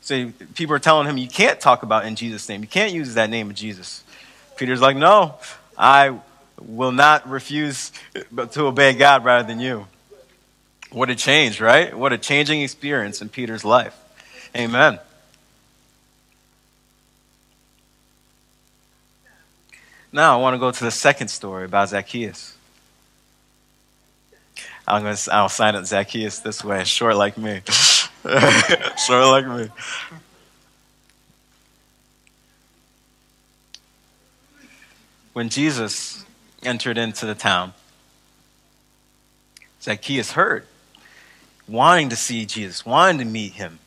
say 0.00 0.32
people 0.54 0.74
are 0.74 0.80
telling 0.80 1.06
him, 1.06 1.18
you 1.18 1.28
can't 1.28 1.60
talk 1.60 1.82
about 1.82 2.04
in 2.04 2.16
Jesus' 2.16 2.48
name. 2.48 2.62
You 2.62 2.68
can't 2.68 2.92
use 2.92 3.14
that 3.14 3.30
name 3.30 3.50
of 3.50 3.56
Jesus. 3.56 4.02
Peter's 4.58 4.80
like, 4.80 4.96
no, 4.96 5.36
I 5.76 6.18
will 6.60 6.92
not 6.92 7.28
refuse 7.28 7.92
to 8.50 8.66
obey 8.66 8.94
God 8.94 9.24
rather 9.24 9.46
than 9.46 9.60
you. 9.60 9.86
What 10.90 11.10
a 11.10 11.14
change, 11.14 11.60
right? 11.60 11.96
What 11.96 12.12
a 12.12 12.18
changing 12.18 12.62
experience 12.62 13.22
in 13.22 13.28
Peter's 13.28 13.64
life. 13.64 13.96
Amen. 14.56 14.98
Now 20.10 20.38
I 20.38 20.42
want 20.42 20.54
to 20.54 20.58
go 20.58 20.70
to 20.70 20.84
the 20.84 20.90
second 20.90 21.28
story 21.28 21.64
about 21.64 21.90
Zacchaeus. 21.90 22.56
I'm 24.86 25.02
going 25.02 25.14
to, 25.14 25.34
I'll 25.34 25.50
sign 25.50 25.74
it 25.74 25.86
Zacchaeus 25.86 26.40
this 26.40 26.64
way, 26.64 26.82
short 26.84 27.14
like 27.14 27.36
me. 27.36 27.60
short 29.06 29.26
like 29.26 29.46
me. 29.46 29.68
When 35.38 35.50
Jesus 35.50 36.24
entered 36.64 36.98
into 36.98 37.24
the 37.24 37.36
town, 37.36 37.72
Zacchaeus 39.80 40.32
heard, 40.32 40.66
wanting 41.68 42.08
to 42.08 42.16
see 42.16 42.44
Jesus, 42.44 42.84
wanting 42.84 43.18
to 43.20 43.24
meet 43.24 43.52
him, 43.52 43.78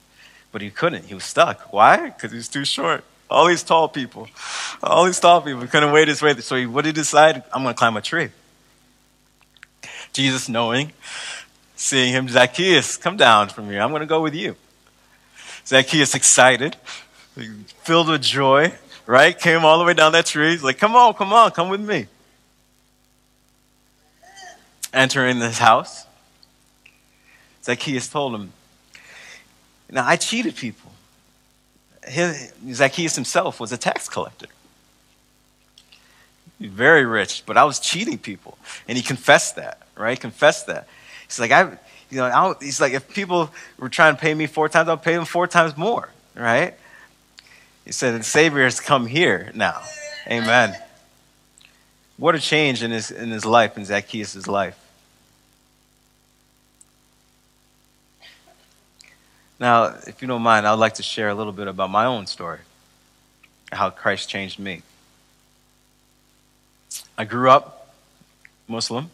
but 0.53 0.61
he 0.61 0.69
couldn't. 0.69 1.07
He 1.07 1.13
was 1.13 1.25
stuck. 1.25 1.73
Why? 1.73 2.05
Because 2.05 2.31
he 2.31 2.37
was 2.37 2.47
too 2.47 2.63
short. 2.63 3.03
All 3.29 3.47
these 3.47 3.63
tall 3.63 3.89
people, 3.89 4.29
all 4.81 5.03
these 5.03 5.19
tall 5.19 5.41
people 5.41 5.67
couldn't 5.67 5.91
wait 5.91 6.07
his 6.07 6.21
way. 6.21 6.33
So 6.35 6.55
he, 6.55 6.65
what 6.67 6.85
did 6.85 6.95
he 6.95 7.01
decide? 7.01 7.43
I'm 7.51 7.63
going 7.63 7.75
to 7.75 7.77
climb 7.77 7.97
a 7.97 8.01
tree. 8.01 8.29
Jesus, 10.13 10.47
knowing, 10.47 10.93
seeing 11.75 12.13
him, 12.13 12.29
Zacchaeus, 12.29 12.95
come 12.95 13.17
down 13.17 13.49
from 13.49 13.65
here. 13.65 13.81
I'm 13.81 13.89
going 13.89 13.99
to 13.99 14.05
go 14.05 14.21
with 14.21 14.35
you. 14.35 14.55
Zacchaeus, 15.65 16.15
excited, 16.15 16.77
filled 17.83 18.07
with 18.07 18.21
joy, 18.21 18.71
right? 19.05 19.37
Came 19.37 19.65
all 19.65 19.79
the 19.79 19.85
way 19.85 19.93
down 19.93 20.11
that 20.13 20.25
tree. 20.25 20.51
He's 20.51 20.63
like, 20.63 20.77
come 20.77 20.95
on, 20.95 21.13
come 21.13 21.33
on, 21.33 21.51
come 21.51 21.69
with 21.69 21.81
me. 21.81 22.07
Entering 24.93 25.39
this 25.39 25.57
house, 25.57 26.05
Zacchaeus 27.63 28.09
told 28.09 28.35
him, 28.35 28.51
Now 29.89 30.05
I 30.05 30.17
cheated 30.17 30.55
people 30.55 30.91
Zacchaeus 32.71 33.15
himself 33.15 33.59
was 33.59 33.71
a 33.71 33.77
tax 33.77 34.09
collector. 34.09 34.47
Very 36.59 37.05
rich, 37.05 37.43
but 37.45 37.57
I 37.57 37.63
was 37.63 37.79
cheating 37.79 38.17
people. 38.17 38.57
And 38.87 38.97
he 38.97 39.03
confessed 39.03 39.55
that, 39.55 39.81
right? 39.95 40.19
Confessed 40.19 40.67
that. 40.67 40.87
He's 41.27 41.39
like, 41.39 41.51
I, 41.51 41.63
you 42.09 42.17
know, 42.17 42.55
he's 42.59 42.81
like, 42.81 42.93
if 42.93 43.07
people 43.13 43.51
were 43.77 43.89
trying 43.89 44.15
to 44.15 44.21
pay 44.21 44.33
me 44.33 44.47
four 44.47 44.69
times, 44.69 44.89
I'll 44.89 44.97
pay 44.97 45.15
them 45.15 45.25
four 45.25 45.47
times 45.47 45.75
more, 45.77 46.09
right? 46.35 46.75
He 47.85 47.91
said, 47.91 48.19
the 48.19 48.23
Savior 48.23 48.63
has 48.63 48.79
come 48.79 49.07
here 49.07 49.51
now. 49.53 49.81
Amen. 50.27 50.77
What 52.17 52.35
a 52.35 52.39
change 52.39 52.83
in 52.83 52.91
his, 52.91 53.09
in 53.09 53.31
his 53.31 53.45
life, 53.45 53.77
in 53.77 53.85
Zacchaeus' 53.85 54.47
life. 54.47 54.77
Now, 59.59 59.95
if 60.07 60.21
you 60.21 60.27
don't 60.27 60.41
mind, 60.41 60.67
I'd 60.67 60.73
like 60.73 60.95
to 60.95 61.03
share 61.03 61.29
a 61.29 61.35
little 61.35 61.53
bit 61.53 61.67
about 61.67 61.89
my 61.89 62.05
own 62.05 62.27
story, 62.27 62.59
how 63.71 63.89
Christ 63.89 64.29
changed 64.29 64.57
me. 64.57 64.81
I 67.17 67.25
grew 67.25 67.49
up 67.49 67.93
Muslim. 68.67 69.09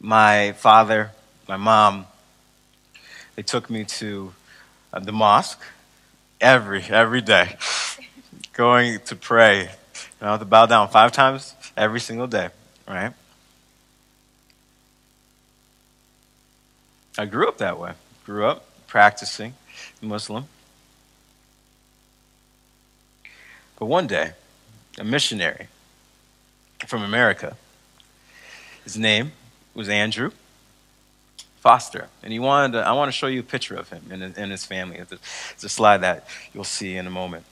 My 0.00 0.52
father, 0.52 1.12
my 1.48 1.56
mom, 1.56 2.06
they 3.36 3.42
took 3.42 3.70
me 3.70 3.84
to 3.84 4.34
uh, 4.92 5.00
the 5.00 5.12
mosque 5.12 5.60
every 6.40 6.82
every 6.82 7.20
day, 7.20 7.56
going 8.52 9.00
to 9.06 9.16
pray. 9.16 9.70
You 10.20 10.26
know, 10.26 10.38
to 10.38 10.44
bow 10.44 10.66
down 10.66 10.88
five 10.88 11.12
times 11.12 11.54
every 11.76 12.00
single 12.00 12.26
day, 12.26 12.48
right? 12.86 13.12
I 17.18 17.26
grew 17.26 17.48
up 17.48 17.58
that 17.58 17.78
way. 17.78 17.92
Grew 18.24 18.46
up 18.46 18.64
practicing 18.86 19.54
Muslim. 20.00 20.46
But 23.78 23.86
one 23.86 24.06
day, 24.06 24.32
a 24.98 25.04
missionary 25.04 25.66
from 26.86 27.02
America, 27.02 27.56
his 28.84 28.96
name 28.96 29.32
was 29.74 29.88
Andrew 29.88 30.30
Foster. 31.62 32.08
And 32.24 32.32
he 32.32 32.40
wanted 32.40 32.72
to, 32.72 32.80
I 32.80 32.90
want 32.90 33.08
to 33.08 33.12
show 33.12 33.28
you 33.28 33.38
a 33.38 33.44
picture 33.44 33.76
of 33.76 33.88
him 33.88 34.02
and, 34.10 34.36
and 34.36 34.50
his 34.50 34.64
family. 34.64 34.98
It's 34.98 35.62
a 35.62 35.68
slide 35.68 35.98
that 35.98 36.26
you'll 36.52 36.64
see 36.64 36.96
in 36.96 37.06
a 37.06 37.10
moment. 37.10 37.44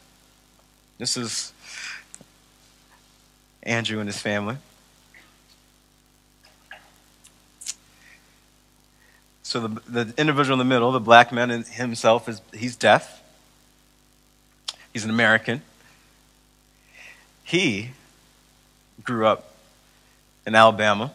This 0.98 1.16
is 1.16 1.52
Andrew 3.62 4.00
and 4.00 4.08
his 4.08 4.18
family. 4.18 4.56
So 9.44 9.68
the, 9.68 9.80
the 9.88 10.14
individual 10.18 10.54
in 10.54 10.58
the 10.58 10.64
middle, 10.64 10.90
the 10.90 10.98
black 10.98 11.30
man 11.30 11.50
himself, 11.50 12.28
is 12.28 12.42
he's 12.52 12.74
deaf. 12.74 13.22
He's 14.92 15.04
an 15.04 15.10
American. 15.10 15.62
He 17.44 17.90
grew 19.04 19.24
up 19.24 19.54
in 20.44 20.56
Alabama, 20.56 21.12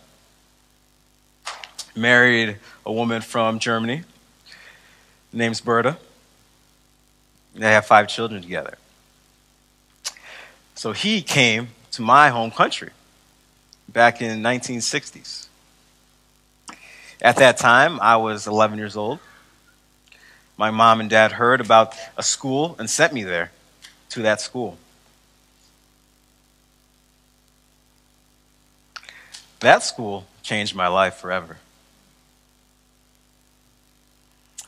married 1.95 2.57
a 2.85 2.91
woman 2.91 3.21
from 3.21 3.59
Germany, 3.59 4.03
name's 5.31 5.61
Berta. 5.61 5.97
They 7.53 7.71
have 7.71 7.85
five 7.85 8.07
children 8.07 8.41
together. 8.41 8.77
So 10.75 10.91
he 10.91 11.21
came 11.21 11.69
to 11.91 12.01
my 12.01 12.29
home 12.29 12.51
country 12.51 12.89
back 13.87 14.21
in 14.21 14.41
1960s. 14.41 15.47
At 17.21 17.37
that 17.37 17.57
time, 17.57 17.99
I 18.01 18.17
was 18.17 18.45
11 18.45 18.77
years 18.77 18.97
old. 18.97 19.19
My 20.57 20.71
mom 20.71 20.99
and 20.99 21.09
dad 21.09 21.33
heard 21.33 21.61
about 21.61 21.95
a 22.17 22.23
school 22.23 22.75
and 22.77 22.89
sent 22.89 23.13
me 23.13 23.23
there 23.23 23.51
to 24.09 24.21
that 24.21 24.41
school. 24.41 24.77
That 29.61 29.81
school 29.83 30.25
changed 30.43 30.75
my 30.75 30.87
life 30.87 31.15
forever. 31.15 31.57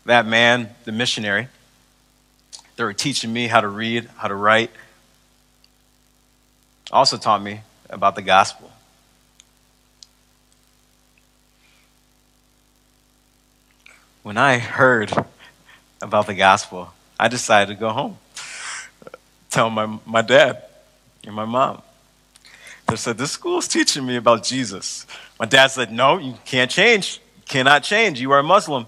That 0.07 0.25
man, 0.25 0.69
the 0.85 0.93
missionary, 0.93 1.49
they 2.77 2.85
were 2.85 2.93
teaching 2.93 3.33
me 3.33 3.47
how 3.47 3.59
to 3.59 3.67
read, 3.67 4.07
how 4.15 4.29
to 4.29 4.35
write, 4.35 4.71
also 6.93 7.17
taught 7.17 7.43
me 7.43 7.59
about 7.89 8.15
the 8.15 8.21
gospel. 8.21 8.71
When 14.23 14.37
I 14.37 14.59
heard 14.59 15.11
about 16.01 16.27
the 16.27 16.35
gospel, 16.35 16.93
I 17.19 17.27
decided 17.27 17.73
to 17.73 17.77
go 17.77 17.89
home, 17.89 18.17
tell 19.49 19.69
my, 19.69 19.99
my 20.05 20.21
dad 20.21 20.63
and 21.25 21.35
my 21.35 21.43
mom. 21.43 21.81
They 22.87 22.95
said, 22.95 23.17
This 23.17 23.31
school 23.31 23.57
is 23.57 23.67
teaching 23.67 24.05
me 24.05 24.15
about 24.15 24.45
Jesus. 24.45 25.05
My 25.37 25.45
dad 25.45 25.67
said, 25.67 25.91
No, 25.91 26.17
you 26.17 26.35
can't 26.45 26.71
change. 26.71 27.19
You 27.35 27.43
cannot 27.45 27.83
change. 27.83 28.21
You 28.21 28.31
are 28.31 28.39
a 28.39 28.43
Muslim. 28.43 28.87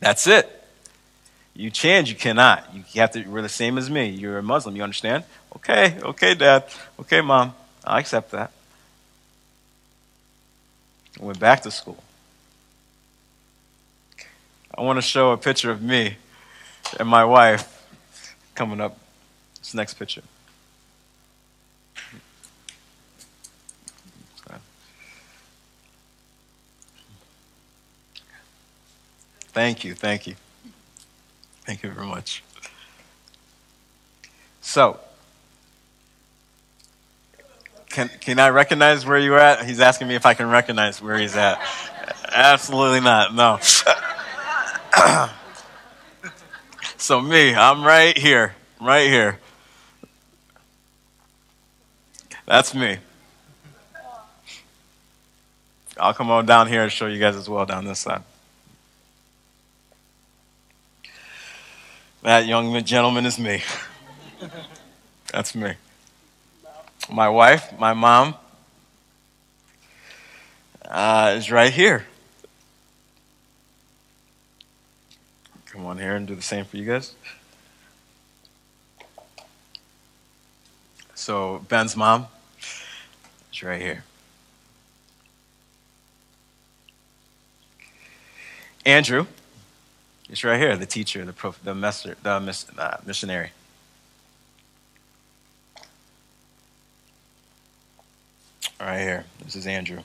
That's 0.00 0.26
it. 0.26 0.56
You 1.54 1.70
change, 1.70 2.08
you 2.08 2.16
cannot. 2.16 2.66
You 2.74 2.82
have 3.00 3.10
to, 3.12 3.20
you're 3.20 3.42
the 3.42 3.48
same 3.48 3.76
as 3.76 3.90
me. 3.90 4.08
You're 4.08 4.38
a 4.38 4.42
Muslim, 4.42 4.76
you 4.76 4.82
understand? 4.82 5.24
Okay, 5.56 5.98
okay, 6.02 6.34
Dad. 6.34 6.64
Okay, 6.98 7.20
Mom. 7.20 7.54
I 7.84 8.00
accept 8.00 8.30
that. 8.32 8.52
I 11.20 11.24
went 11.24 11.38
back 11.38 11.62
to 11.62 11.70
school. 11.70 12.02
I 14.74 14.82
want 14.82 14.96
to 14.96 15.02
show 15.02 15.32
a 15.32 15.36
picture 15.36 15.70
of 15.70 15.82
me 15.82 16.16
and 16.98 17.08
my 17.08 17.24
wife 17.24 18.34
coming 18.54 18.80
up. 18.80 18.98
This 19.58 19.74
next 19.74 19.94
picture. 19.94 20.22
Thank 29.52 29.84
you, 29.84 29.94
thank 29.94 30.28
you. 30.28 30.36
Thank 31.64 31.82
you 31.82 31.90
very 31.90 32.06
much. 32.06 32.44
So, 34.60 35.00
can, 37.88 38.08
can 38.20 38.38
I 38.38 38.50
recognize 38.50 39.04
where 39.04 39.18
you're 39.18 39.38
at? 39.38 39.66
He's 39.66 39.80
asking 39.80 40.06
me 40.06 40.14
if 40.14 40.24
I 40.24 40.34
can 40.34 40.48
recognize 40.48 41.02
where 41.02 41.18
he's 41.18 41.34
at. 41.34 41.60
Absolutely 42.32 43.00
not, 43.00 43.34
no. 43.34 43.58
so, 46.96 47.20
me, 47.20 47.52
I'm 47.52 47.82
right 47.82 48.16
here, 48.16 48.54
right 48.80 49.08
here. 49.08 49.40
That's 52.46 52.72
me. 52.72 52.98
I'll 55.98 56.14
come 56.14 56.30
on 56.30 56.46
down 56.46 56.68
here 56.68 56.82
and 56.82 56.92
show 56.92 57.06
you 57.06 57.18
guys 57.18 57.34
as 57.34 57.48
well 57.48 57.66
down 57.66 57.84
this 57.84 57.98
side. 57.98 58.22
That 62.22 62.46
young 62.46 62.84
gentleman 62.84 63.24
is 63.24 63.38
me. 63.38 63.62
That's 65.32 65.54
me. 65.54 65.72
My 67.10 67.30
wife, 67.30 67.78
my 67.78 67.94
mom, 67.94 68.34
uh, 70.84 71.34
is 71.36 71.50
right 71.50 71.72
here. 71.72 72.04
Come 75.66 75.86
on 75.86 75.98
here 75.98 76.14
and 76.14 76.26
do 76.26 76.34
the 76.34 76.42
same 76.42 76.66
for 76.66 76.76
you 76.76 76.84
guys. 76.84 77.14
So, 81.14 81.64
Ben's 81.68 81.96
mom 81.96 82.26
is 83.50 83.62
right 83.62 83.80
here. 83.80 84.04
Andrew 88.84 89.26
it's 90.30 90.44
right 90.44 90.60
here, 90.60 90.76
the 90.76 90.86
teacher, 90.86 91.24
the, 91.24 91.32
prof, 91.32 91.58
the, 91.64 91.74
messer, 91.74 92.16
the 92.22 92.38
miss, 92.38 92.64
uh, 92.78 92.98
missionary. 93.04 93.50
Right 98.80 99.00
here. 99.00 99.24
This 99.44 99.56
is 99.56 99.66
Andrew. 99.66 100.02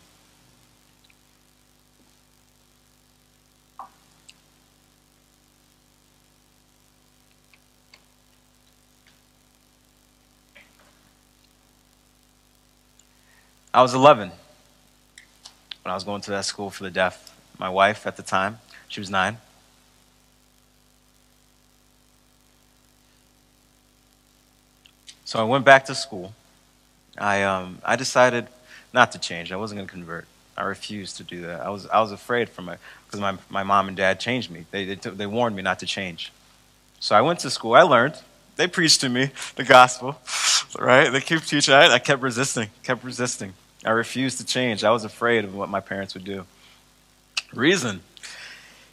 I 13.72 13.82
was 13.82 13.94
11 13.94 14.30
when 14.30 15.92
I 15.92 15.94
was 15.94 16.04
going 16.04 16.22
to 16.22 16.32
that 16.32 16.46
school 16.46 16.70
for 16.72 16.84
the 16.84 16.90
deaf. 16.90 17.36
My 17.60 17.70
wife 17.70 18.08
at 18.08 18.18
the 18.18 18.24
time, 18.24 18.60
she 18.88 19.00
was 19.00 19.10
nine. 19.10 19.38
So 25.26 25.40
I 25.40 25.44
went 25.44 25.66
back 25.66 25.86
to 25.86 25.96
school. 25.96 26.34
I, 27.18 27.44
um, 27.44 27.80
I 27.84 27.96
decided 27.96 28.48
not 28.94 29.12
to 29.14 29.20
change. 29.20 29.52
I 29.52 29.56
wasn't 29.56 29.80
going 29.80 29.88
to 29.88 29.92
convert. 29.92 30.28
I 30.56 30.64
refused 30.64 31.18
to 31.18 31.24
do 31.24 31.42
that. 31.42 31.62
I 31.62 31.70
was, 31.70 31.88
I 31.88 32.00
was 32.00 32.12
afraid 32.12 32.48
for 32.48 32.62
my, 32.62 32.78
because 33.06 33.20
my, 33.20 33.38
my 33.50 33.64
mom 33.64 33.88
and 33.88 33.98
dad 33.98 34.20
changed 34.20 34.52
me. 34.52 34.66
They, 34.72 34.86
they, 34.86 35.10
they 35.10 35.26
warned 35.26 35.56
me 35.56 35.64
not 35.64 35.80
to 35.80 35.86
change. 35.86 36.32
So 37.00 37.16
I 37.16 37.22
went 37.22 37.40
to 37.40 37.50
school. 37.50 37.74
I 37.74 37.82
learned. 37.82 38.16
They 38.56 38.68
preached 38.68 39.02
to 39.02 39.10
me 39.10 39.32
the 39.56 39.64
gospel, 39.64 40.20
right? 40.80 41.10
They 41.10 41.22
kept 41.22 41.50
teaching. 41.50 41.74
I, 41.74 41.94
I 41.94 42.00
kept 42.00 42.22
resisting, 42.22 42.70
kept 42.84 43.04
resisting. 43.04 43.54
I 43.84 43.90
refused 43.92 44.38
to 44.38 44.46
change. 44.46 44.84
I 44.84 44.92
was 44.92 45.04
afraid 45.04 45.44
of 45.44 45.56
what 45.56 45.70
my 45.70 45.80
parents 45.80 46.14
would 46.14 46.24
do. 46.24 46.46
Reason 47.54 48.02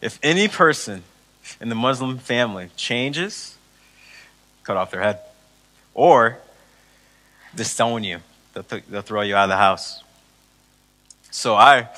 if 0.00 0.18
any 0.20 0.48
person 0.48 1.04
in 1.60 1.68
the 1.68 1.76
Muslim 1.76 2.18
family 2.18 2.70
changes, 2.76 3.56
cut 4.64 4.76
off 4.76 4.90
their 4.90 5.00
head 5.00 5.20
or 5.94 6.38
disown 7.54 8.04
you. 8.04 8.18
They'll, 8.54 8.62
th- 8.62 8.84
they'll 8.88 9.02
throw 9.02 9.22
you 9.22 9.36
out 9.36 9.44
of 9.44 9.50
the 9.50 9.56
house. 9.56 10.02
So 11.30 11.54
I, 11.54 11.88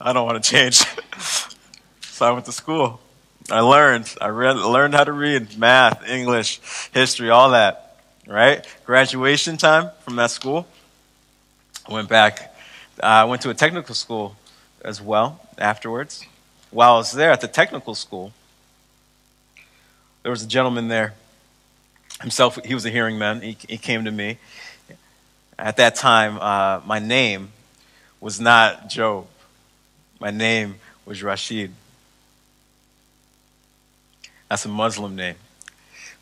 I 0.00 0.12
don't 0.12 0.26
want 0.26 0.42
to 0.42 0.50
change. 0.50 0.84
So 2.22 2.28
I 2.28 2.30
went 2.30 2.44
to 2.44 2.52
school. 2.52 3.00
I 3.50 3.60
learned. 3.60 4.14
I 4.20 4.28
read, 4.28 4.56
learned 4.56 4.94
how 4.94 5.02
to 5.02 5.12
read 5.12 5.58
math, 5.58 6.06
English, 6.06 6.60
history, 6.92 7.30
all 7.30 7.50
that. 7.50 7.96
Right? 8.28 8.64
Graduation 8.84 9.56
time 9.56 9.90
from 10.04 10.16
that 10.16 10.30
school. 10.30 10.68
I 11.88 11.94
went 11.94 12.08
back. 12.08 12.54
Uh, 13.02 13.06
I 13.06 13.24
went 13.24 13.42
to 13.42 13.50
a 13.50 13.54
technical 13.54 13.94
school 13.94 14.36
as 14.84 15.00
well 15.00 15.40
afterwards. 15.58 16.24
While 16.70 16.94
I 16.94 16.96
was 16.98 17.12
there 17.12 17.32
at 17.32 17.40
the 17.40 17.48
technical 17.48 17.94
school, 17.94 18.32
there 20.22 20.30
was 20.30 20.44
a 20.44 20.46
gentleman 20.46 20.88
there. 20.88 21.14
Himself, 22.22 22.58
he 22.64 22.74
was 22.74 22.86
a 22.86 22.90
hearing 22.90 23.18
man. 23.18 23.42
He, 23.42 23.56
he 23.68 23.76
came 23.76 24.04
to 24.04 24.10
me. 24.10 24.38
At 25.58 25.76
that 25.76 25.96
time, 25.96 26.38
uh, 26.38 26.80
my 26.86 26.98
name 26.98 27.50
was 28.20 28.40
not 28.40 28.88
Job. 28.88 29.26
My 30.20 30.30
name 30.30 30.76
was 31.04 31.22
Rashid. 31.22 31.72
That's 34.48 34.64
a 34.64 34.68
Muslim 34.68 35.16
name. 35.16 35.34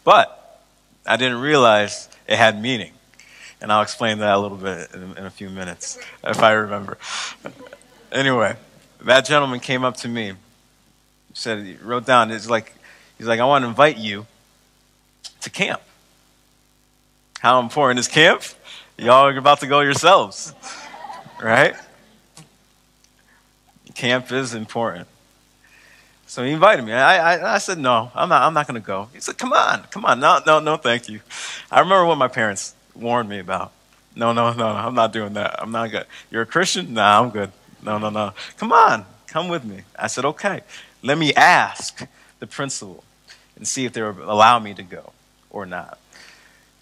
But 0.02 0.62
I 1.06 1.16
didn't 1.16 1.40
realize 1.40 2.08
it 2.26 2.36
had 2.36 2.60
meaning. 2.60 2.92
And 3.60 3.70
I'll 3.70 3.82
explain 3.82 4.20
that 4.20 4.34
a 4.34 4.38
little 4.38 4.56
bit 4.56 4.88
in, 4.94 5.18
in 5.18 5.26
a 5.26 5.30
few 5.30 5.50
minutes, 5.50 5.98
if 6.24 6.42
I 6.42 6.52
remember. 6.52 6.96
anyway, 8.10 8.56
that 9.02 9.26
gentleman 9.26 9.60
came 9.60 9.84
up 9.84 9.98
to 9.98 10.08
me, 10.08 10.32
said, 11.34 11.64
he 11.64 11.74
wrote 11.82 12.06
down, 12.06 12.30
it's 12.30 12.48
like, 12.48 12.72
he's 13.18 13.26
like, 13.26 13.38
I 13.38 13.44
want 13.44 13.64
to 13.64 13.68
invite 13.68 13.98
you 13.98 14.26
to 15.42 15.50
camp. 15.50 15.82
How 17.40 17.58
important 17.60 17.98
is 17.98 18.06
camp? 18.06 18.42
Y'all 18.98 19.26
are 19.26 19.34
about 19.34 19.60
to 19.60 19.66
go 19.66 19.80
yourselves, 19.80 20.54
right? 21.42 21.74
Camp 23.94 24.30
is 24.30 24.52
important. 24.52 25.08
So 26.26 26.44
he 26.44 26.52
invited 26.52 26.84
me. 26.84 26.92
I, 26.92 27.36
I, 27.36 27.54
I 27.54 27.58
said, 27.58 27.78
no, 27.78 28.12
I'm 28.14 28.28
not, 28.28 28.42
I'm 28.42 28.52
not 28.52 28.66
going 28.66 28.78
to 28.78 28.86
go. 28.86 29.08
He 29.14 29.20
said, 29.20 29.38
come 29.38 29.54
on, 29.54 29.84
come 29.84 30.04
on. 30.04 30.20
No, 30.20 30.40
no, 30.46 30.60
no, 30.60 30.76
thank 30.76 31.08
you. 31.08 31.20
I 31.70 31.80
remember 31.80 32.04
what 32.04 32.18
my 32.18 32.28
parents 32.28 32.74
warned 32.94 33.30
me 33.30 33.38
about. 33.38 33.72
No, 34.14 34.34
no, 34.34 34.52
no, 34.52 34.66
I'm 34.66 34.94
not 34.94 35.10
doing 35.10 35.32
that. 35.32 35.62
I'm 35.62 35.72
not 35.72 35.90
good. 35.90 36.04
You're 36.30 36.42
a 36.42 36.46
Christian? 36.46 36.92
Nah, 36.92 37.22
I'm 37.22 37.30
good. 37.30 37.52
No, 37.82 37.96
no, 37.96 38.10
no. 38.10 38.34
Come 38.58 38.70
on, 38.70 39.06
come 39.26 39.48
with 39.48 39.64
me. 39.64 39.80
I 39.98 40.08
said, 40.08 40.26
okay. 40.26 40.60
Let 41.02 41.16
me 41.16 41.32
ask 41.32 42.06
the 42.38 42.46
principal 42.46 43.02
and 43.56 43.66
see 43.66 43.86
if 43.86 43.94
they 43.94 44.02
would 44.02 44.18
allow 44.18 44.58
me 44.58 44.74
to 44.74 44.82
go 44.82 45.14
or 45.48 45.64
not. 45.64 45.98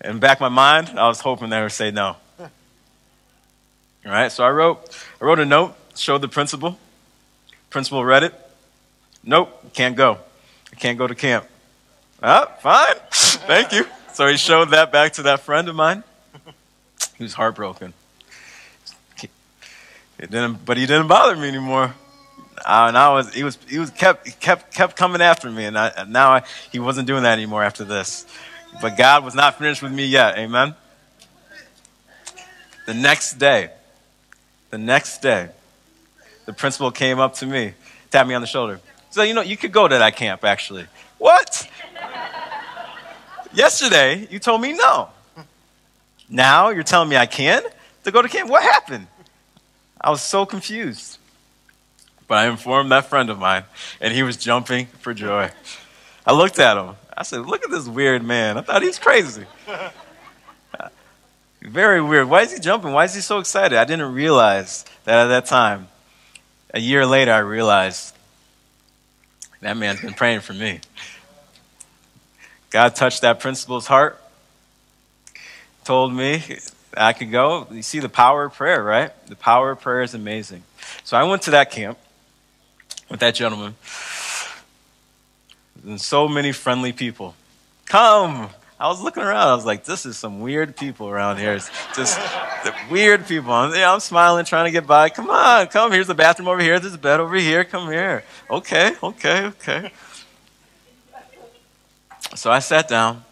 In 0.04 0.18
back 0.18 0.38
of 0.38 0.40
my 0.40 0.48
mind, 0.48 0.98
I 0.98 1.08
was 1.08 1.20
hoping 1.20 1.50
they 1.50 1.60
would 1.60 1.72
say 1.72 1.90
no. 1.90 2.16
All 2.38 4.12
right, 4.14 4.30
so 4.30 4.44
I 4.44 4.50
wrote, 4.50 4.96
I 5.20 5.24
wrote 5.24 5.40
a 5.40 5.44
note, 5.44 5.74
showed 5.96 6.22
the 6.22 6.28
principal. 6.28 6.78
Principal 7.68 8.04
read 8.04 8.22
it. 8.22 8.34
Nope, 9.24 9.74
can't 9.74 9.96
go. 9.96 10.18
I 10.72 10.76
can't 10.76 10.96
go 10.96 11.06
to 11.06 11.14
camp. 11.14 11.46
Ah, 12.22 12.46
fine. 12.60 12.94
Thank 13.10 13.72
you. 13.72 13.86
So 14.14 14.26
he 14.28 14.36
showed 14.36 14.70
that 14.70 14.92
back 14.92 15.14
to 15.14 15.22
that 15.24 15.40
friend 15.40 15.68
of 15.68 15.74
mine. 15.74 16.04
He 17.16 17.24
was 17.24 17.34
heartbroken. 17.34 17.92
It 20.18 20.30
didn't, 20.32 20.64
but 20.64 20.76
he 20.76 20.86
didn't 20.86 21.06
bother 21.06 21.36
me 21.36 21.48
anymore. 21.48 21.94
Uh, 22.58 22.86
and 22.88 22.98
I 22.98 23.12
was, 23.12 23.32
he 23.32 23.44
was, 23.44 23.56
he 23.68 23.78
was 23.78 23.90
kept, 23.90 24.40
kept, 24.40 24.74
kept 24.74 24.96
coming 24.96 25.22
after 25.22 25.48
me, 25.48 25.64
and, 25.64 25.78
I, 25.78 26.04
now 26.08 26.30
I, 26.30 26.42
he 26.72 26.80
wasn't 26.80 27.06
doing 27.06 27.22
that 27.22 27.34
anymore 27.34 27.62
after 27.62 27.84
this. 27.84 28.26
But 28.80 28.96
God 28.96 29.24
was 29.24 29.34
not 29.34 29.58
finished 29.58 29.82
with 29.82 29.92
me 29.92 30.06
yet. 30.06 30.38
Amen. 30.38 30.74
The 32.86 32.94
next 32.94 33.34
day, 33.34 33.70
the 34.70 34.78
next 34.78 35.18
day, 35.18 35.48
the 36.46 36.52
principal 36.52 36.90
came 36.90 37.18
up 37.18 37.34
to 37.34 37.46
me, 37.46 37.74
tapped 38.10 38.28
me 38.28 38.34
on 38.34 38.40
the 38.40 38.46
shoulder. 38.46 38.80
So, 39.10 39.22
you 39.22 39.34
know, 39.34 39.42
you 39.42 39.56
could 39.56 39.72
go 39.72 39.88
to 39.88 39.98
that 39.98 40.16
camp, 40.16 40.44
actually. 40.44 40.86
What? 41.18 41.68
Yesterday, 43.52 44.26
you 44.30 44.38
told 44.38 44.60
me 44.60 44.72
no. 44.72 45.08
Now 46.28 46.68
you're 46.68 46.82
telling 46.82 47.08
me 47.08 47.16
I 47.16 47.26
can 47.26 47.62
to 48.04 48.10
go 48.10 48.22
to 48.22 48.28
camp? 48.28 48.50
What 48.50 48.62
happened? 48.62 49.06
I 50.00 50.10
was 50.10 50.22
so 50.22 50.46
confused. 50.46 51.18
But 52.26 52.38
I 52.38 52.48
informed 52.48 52.92
that 52.92 53.06
friend 53.06 53.30
of 53.30 53.38
mine, 53.38 53.64
and 54.00 54.12
he 54.12 54.22
was 54.22 54.36
jumping 54.36 54.86
for 54.86 55.14
joy. 55.14 55.50
I 56.26 56.32
looked 56.32 56.58
at 56.58 56.76
him. 56.76 56.94
I 57.18 57.24
said, 57.24 57.46
Look 57.46 57.64
at 57.64 57.70
this 57.70 57.88
weird 57.88 58.24
man. 58.24 58.56
I 58.56 58.60
thought 58.60 58.80
he 58.80 58.86
was 58.86 59.00
crazy. 59.00 59.44
Very 61.60 62.00
weird. 62.00 62.28
Why 62.28 62.42
is 62.42 62.52
he 62.52 62.60
jumping? 62.60 62.92
Why 62.92 63.04
is 63.04 63.14
he 63.14 63.20
so 63.20 63.40
excited? 63.40 63.76
I 63.76 63.84
didn't 63.84 64.14
realize 64.14 64.84
that 65.04 65.24
at 65.24 65.26
that 65.26 65.46
time. 65.46 65.88
A 66.72 66.78
year 66.78 67.04
later, 67.04 67.32
I 67.32 67.38
realized 67.38 68.14
that 69.60 69.76
man's 69.76 70.00
been 70.00 70.14
praying 70.14 70.40
for 70.40 70.52
me. 70.52 70.78
God 72.70 72.94
touched 72.94 73.22
that 73.22 73.40
principal's 73.40 73.88
heart, 73.88 74.22
told 75.82 76.12
me 76.12 76.58
I 76.96 77.14
could 77.14 77.32
go. 77.32 77.66
You 77.72 77.82
see 77.82 77.98
the 77.98 78.08
power 78.08 78.44
of 78.44 78.54
prayer, 78.54 78.84
right? 78.84 79.10
The 79.26 79.34
power 79.34 79.72
of 79.72 79.80
prayer 79.80 80.02
is 80.02 80.14
amazing. 80.14 80.62
So 81.02 81.16
I 81.16 81.24
went 81.24 81.42
to 81.42 81.50
that 81.50 81.72
camp 81.72 81.98
with 83.10 83.18
that 83.20 83.34
gentleman. 83.34 83.74
And 85.88 85.98
so 85.98 86.28
many 86.28 86.52
friendly 86.52 86.92
people. 86.92 87.34
Come! 87.86 88.50
I 88.78 88.88
was 88.88 89.00
looking 89.00 89.22
around. 89.22 89.48
I 89.48 89.54
was 89.54 89.64
like, 89.64 89.84
this 89.84 90.04
is 90.04 90.18
some 90.18 90.40
weird 90.40 90.76
people 90.76 91.08
around 91.08 91.38
here. 91.38 91.54
It's 91.54 91.70
just 91.96 92.20
weird 92.90 93.26
people. 93.26 93.50
I'm, 93.50 93.72
I'm 93.72 93.98
smiling, 93.98 94.44
trying 94.44 94.66
to 94.66 94.70
get 94.70 94.86
by. 94.86 95.08
Come 95.08 95.30
on, 95.30 95.66
come. 95.68 95.90
Here's 95.90 96.06
the 96.06 96.14
bathroom 96.14 96.46
over 96.46 96.60
here. 96.60 96.78
There's 96.78 96.92
a 96.92 96.98
bed 96.98 97.20
over 97.20 97.34
here. 97.36 97.64
Come 97.64 97.90
here. 97.90 98.22
Okay, 98.50 98.92
okay, 99.02 99.46
okay. 99.46 99.90
So 102.36 102.52
I 102.52 102.58
sat 102.58 102.86
down, 102.86 103.24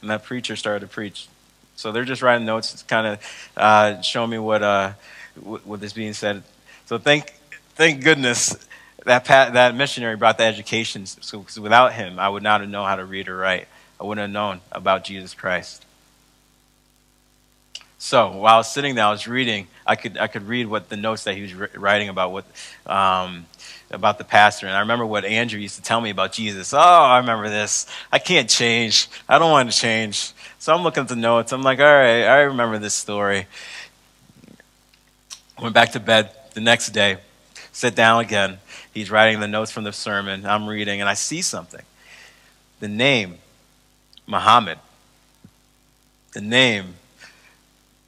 and 0.00 0.10
that 0.10 0.24
preacher 0.24 0.56
started 0.56 0.80
to 0.80 0.88
preach. 0.88 1.28
So 1.76 1.92
they're 1.92 2.04
just 2.04 2.20
writing 2.20 2.44
notes, 2.44 2.82
kind 2.82 3.06
of 3.06 3.50
uh, 3.56 4.02
showing 4.02 4.30
me 4.30 4.38
what 4.40 4.64
uh, 4.64 4.92
what 5.36 5.80
is 5.84 5.92
being 5.92 6.14
said. 6.14 6.42
So 6.86 6.98
thank 6.98 7.32
thank 7.76 8.02
goodness 8.02 8.56
that 9.04 9.24
that 9.24 9.74
missionary 9.74 10.16
brought 10.16 10.38
the 10.38 10.44
education. 10.44 11.06
So 11.06 11.44
without 11.60 11.92
him, 11.92 12.18
I 12.18 12.28
would 12.28 12.42
not 12.42 12.60
have 12.60 12.70
known 12.70 12.86
how 12.86 12.96
to 12.96 13.04
read 13.04 13.28
or 13.28 13.36
write. 13.36 13.68
I 14.00 14.04
wouldn't 14.04 14.22
have 14.22 14.30
known 14.30 14.60
about 14.70 15.04
Jesus 15.04 15.34
Christ. 15.34 15.84
So 17.98 18.32
while 18.32 18.54
I 18.54 18.56
was 18.56 18.72
sitting 18.72 18.96
there, 18.96 19.04
I 19.04 19.10
was 19.12 19.28
reading. 19.28 19.68
I 19.86 19.94
could 19.94 20.18
I 20.18 20.26
could 20.26 20.48
read 20.48 20.66
what 20.66 20.88
the 20.88 20.96
notes 20.96 21.24
that 21.24 21.36
he 21.36 21.42
was 21.42 21.54
writing 21.54 22.08
about 22.08 22.32
what 22.32 22.44
um, 22.84 23.46
about 23.92 24.18
the 24.18 24.24
pastor. 24.24 24.66
And 24.66 24.74
I 24.74 24.80
remember 24.80 25.06
what 25.06 25.24
Andrew 25.24 25.60
used 25.60 25.76
to 25.76 25.82
tell 25.82 26.00
me 26.00 26.10
about 26.10 26.32
Jesus. 26.32 26.74
Oh, 26.74 26.78
I 26.78 27.18
remember 27.18 27.48
this. 27.48 27.86
I 28.10 28.18
can't 28.18 28.48
change. 28.48 29.08
I 29.28 29.38
don't 29.38 29.52
want 29.52 29.70
to 29.70 29.76
change. 29.76 30.32
So 30.58 30.74
I'm 30.74 30.82
looking 30.82 31.02
at 31.02 31.08
the 31.08 31.16
notes. 31.16 31.52
I'm 31.52 31.62
like, 31.62 31.78
all 31.78 31.84
right, 31.86 32.24
I 32.24 32.40
remember 32.40 32.78
this 32.78 32.94
story. 32.94 33.46
Went 35.60 35.74
back 35.74 35.92
to 35.92 36.00
bed 36.00 36.30
the 36.54 36.60
next 36.60 36.90
day. 36.90 37.18
Sit 37.70 37.94
down 37.94 38.20
again. 38.20 38.58
He's 38.92 39.10
writing 39.10 39.40
the 39.40 39.48
notes 39.48 39.70
from 39.70 39.84
the 39.84 39.92
sermon. 39.92 40.44
I'm 40.44 40.68
reading, 40.68 41.00
and 41.00 41.08
I 41.08 41.14
see 41.14 41.42
something. 41.42 41.82
The 42.80 42.88
name 42.88 43.38
Muhammad, 44.26 44.78
the 46.32 46.40
name 46.40 46.94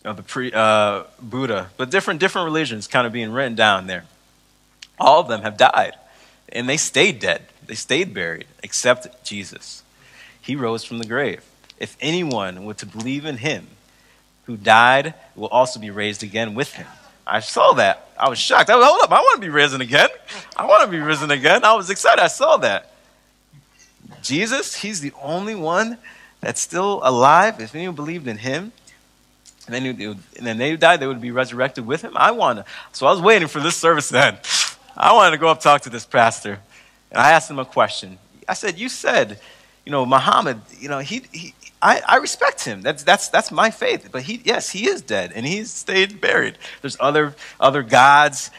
of 0.04 0.16
the 0.16 0.22
pre, 0.22 0.52
uh, 0.52 1.04
Buddha, 1.20 1.70
but 1.76 1.90
different 1.90 2.20
different 2.20 2.46
religions 2.46 2.86
kind 2.86 3.06
of 3.06 3.12
being 3.12 3.32
written 3.32 3.54
down 3.54 3.86
there. 3.86 4.04
All 4.98 5.20
of 5.20 5.28
them 5.28 5.42
have 5.42 5.56
died, 5.56 5.94
and 6.50 6.68
they 6.68 6.76
stayed 6.76 7.18
dead. 7.18 7.42
They 7.66 7.74
stayed 7.74 8.12
buried, 8.12 8.46
except 8.62 9.24
Jesus. 9.24 9.82
He 10.40 10.54
rose 10.54 10.84
from 10.84 10.98
the 10.98 11.06
grave. 11.06 11.42
If 11.78 11.96
anyone 12.00 12.64
were 12.64 12.74
to 12.74 12.86
believe 12.86 13.24
in 13.24 13.38
him, 13.38 13.68
who 14.44 14.56
died, 14.56 15.14
will 15.34 15.48
also 15.48 15.80
be 15.80 15.90
raised 15.90 16.22
again 16.22 16.54
with 16.54 16.74
him. 16.74 16.86
I 17.26 17.40
saw 17.40 17.72
that. 17.74 18.10
I 18.18 18.28
was 18.28 18.38
shocked. 18.38 18.68
I 18.68 18.76
was, 18.76 18.86
hold 18.86 19.02
up, 19.02 19.10
I 19.10 19.20
want 19.20 19.36
to 19.36 19.40
be 19.40 19.48
risen 19.48 19.80
again. 19.80 20.10
I 20.56 20.66
want 20.66 20.84
to 20.84 20.88
be 20.88 20.98
risen 20.98 21.30
again. 21.30 21.64
I 21.64 21.74
was 21.74 21.90
excited. 21.90 22.22
I 22.22 22.28
saw 22.28 22.56
that. 22.58 22.92
Jesus, 24.22 24.76
he's 24.76 25.00
the 25.00 25.12
only 25.22 25.54
one 25.54 25.98
that's 26.40 26.60
still 26.60 27.00
alive. 27.02 27.60
If 27.60 27.74
anyone 27.74 27.94
believed 27.94 28.26
in 28.26 28.38
him, 28.38 28.72
and 29.66 29.74
then, 29.74 29.84
would, 29.84 30.18
and 30.36 30.46
then 30.46 30.58
they 30.58 30.76
died, 30.76 31.00
they 31.00 31.06
would 31.06 31.20
be 31.20 31.30
resurrected 31.30 31.86
with 31.86 32.02
him. 32.02 32.12
I 32.16 32.32
want 32.32 32.58
to. 32.58 32.64
So 32.92 33.06
I 33.06 33.10
was 33.10 33.20
waiting 33.20 33.48
for 33.48 33.60
this 33.60 33.76
service 33.76 34.08
then. 34.10 34.38
I 34.96 35.12
wanted 35.14 35.32
to 35.32 35.38
go 35.38 35.48
up 35.48 35.60
talk 35.60 35.82
to 35.82 35.90
this 35.90 36.04
pastor. 36.04 36.60
And 37.10 37.20
I 37.20 37.30
asked 37.30 37.50
him 37.50 37.58
a 37.58 37.64
question. 37.64 38.18
I 38.46 38.54
said, 38.54 38.78
You 38.78 38.88
said, 38.88 39.40
you 39.86 39.92
know, 39.92 40.04
Muhammad, 40.04 40.60
you 40.78 40.88
know, 40.88 40.98
he, 40.98 41.24
he 41.32 41.54
I, 41.84 42.00
I 42.08 42.16
respect 42.16 42.64
him. 42.64 42.80
That's, 42.80 43.02
that's, 43.02 43.28
that's 43.28 43.52
my 43.52 43.70
faith. 43.70 44.08
But 44.10 44.22
he, 44.22 44.40
yes, 44.42 44.70
he 44.70 44.88
is 44.88 45.02
dead 45.02 45.32
and 45.34 45.44
he's 45.44 45.70
stayed 45.70 46.18
buried. 46.18 46.56
There's 46.80 46.96
other, 46.98 47.34
other 47.60 47.82
gods 47.82 48.50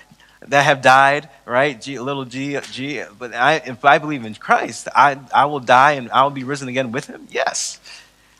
that 0.49 0.63
have 0.63 0.81
died, 0.81 1.29
right? 1.45 1.79
G, 1.79 1.99
little 1.99 2.25
g, 2.25 2.59
g. 2.71 3.03
But 3.17 3.33
I, 3.33 3.55
if 3.55 3.83
I 3.83 3.97
believe 3.97 4.25
in 4.25 4.35
Christ, 4.35 4.87
I, 4.95 5.19
I 5.33 5.45
will 5.45 5.59
die 5.59 5.93
and 5.93 6.11
I 6.11 6.23
will 6.23 6.31
be 6.31 6.43
risen 6.43 6.67
again 6.67 6.91
with 6.91 7.07
him. 7.07 7.27
Yes. 7.29 7.79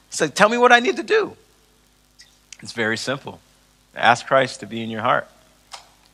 So 0.09 0.27
tell 0.27 0.49
me 0.49 0.57
what 0.57 0.71
I 0.71 0.79
need 0.79 0.97
to 0.97 1.03
do. 1.03 1.35
It's 2.61 2.71
very 2.71 2.97
simple. 2.97 3.39
Ask 3.95 4.25
Christ 4.25 4.59
to 4.61 4.65
be 4.65 4.81
in 4.81 4.89
your 4.89 5.01
heart. 5.01 5.27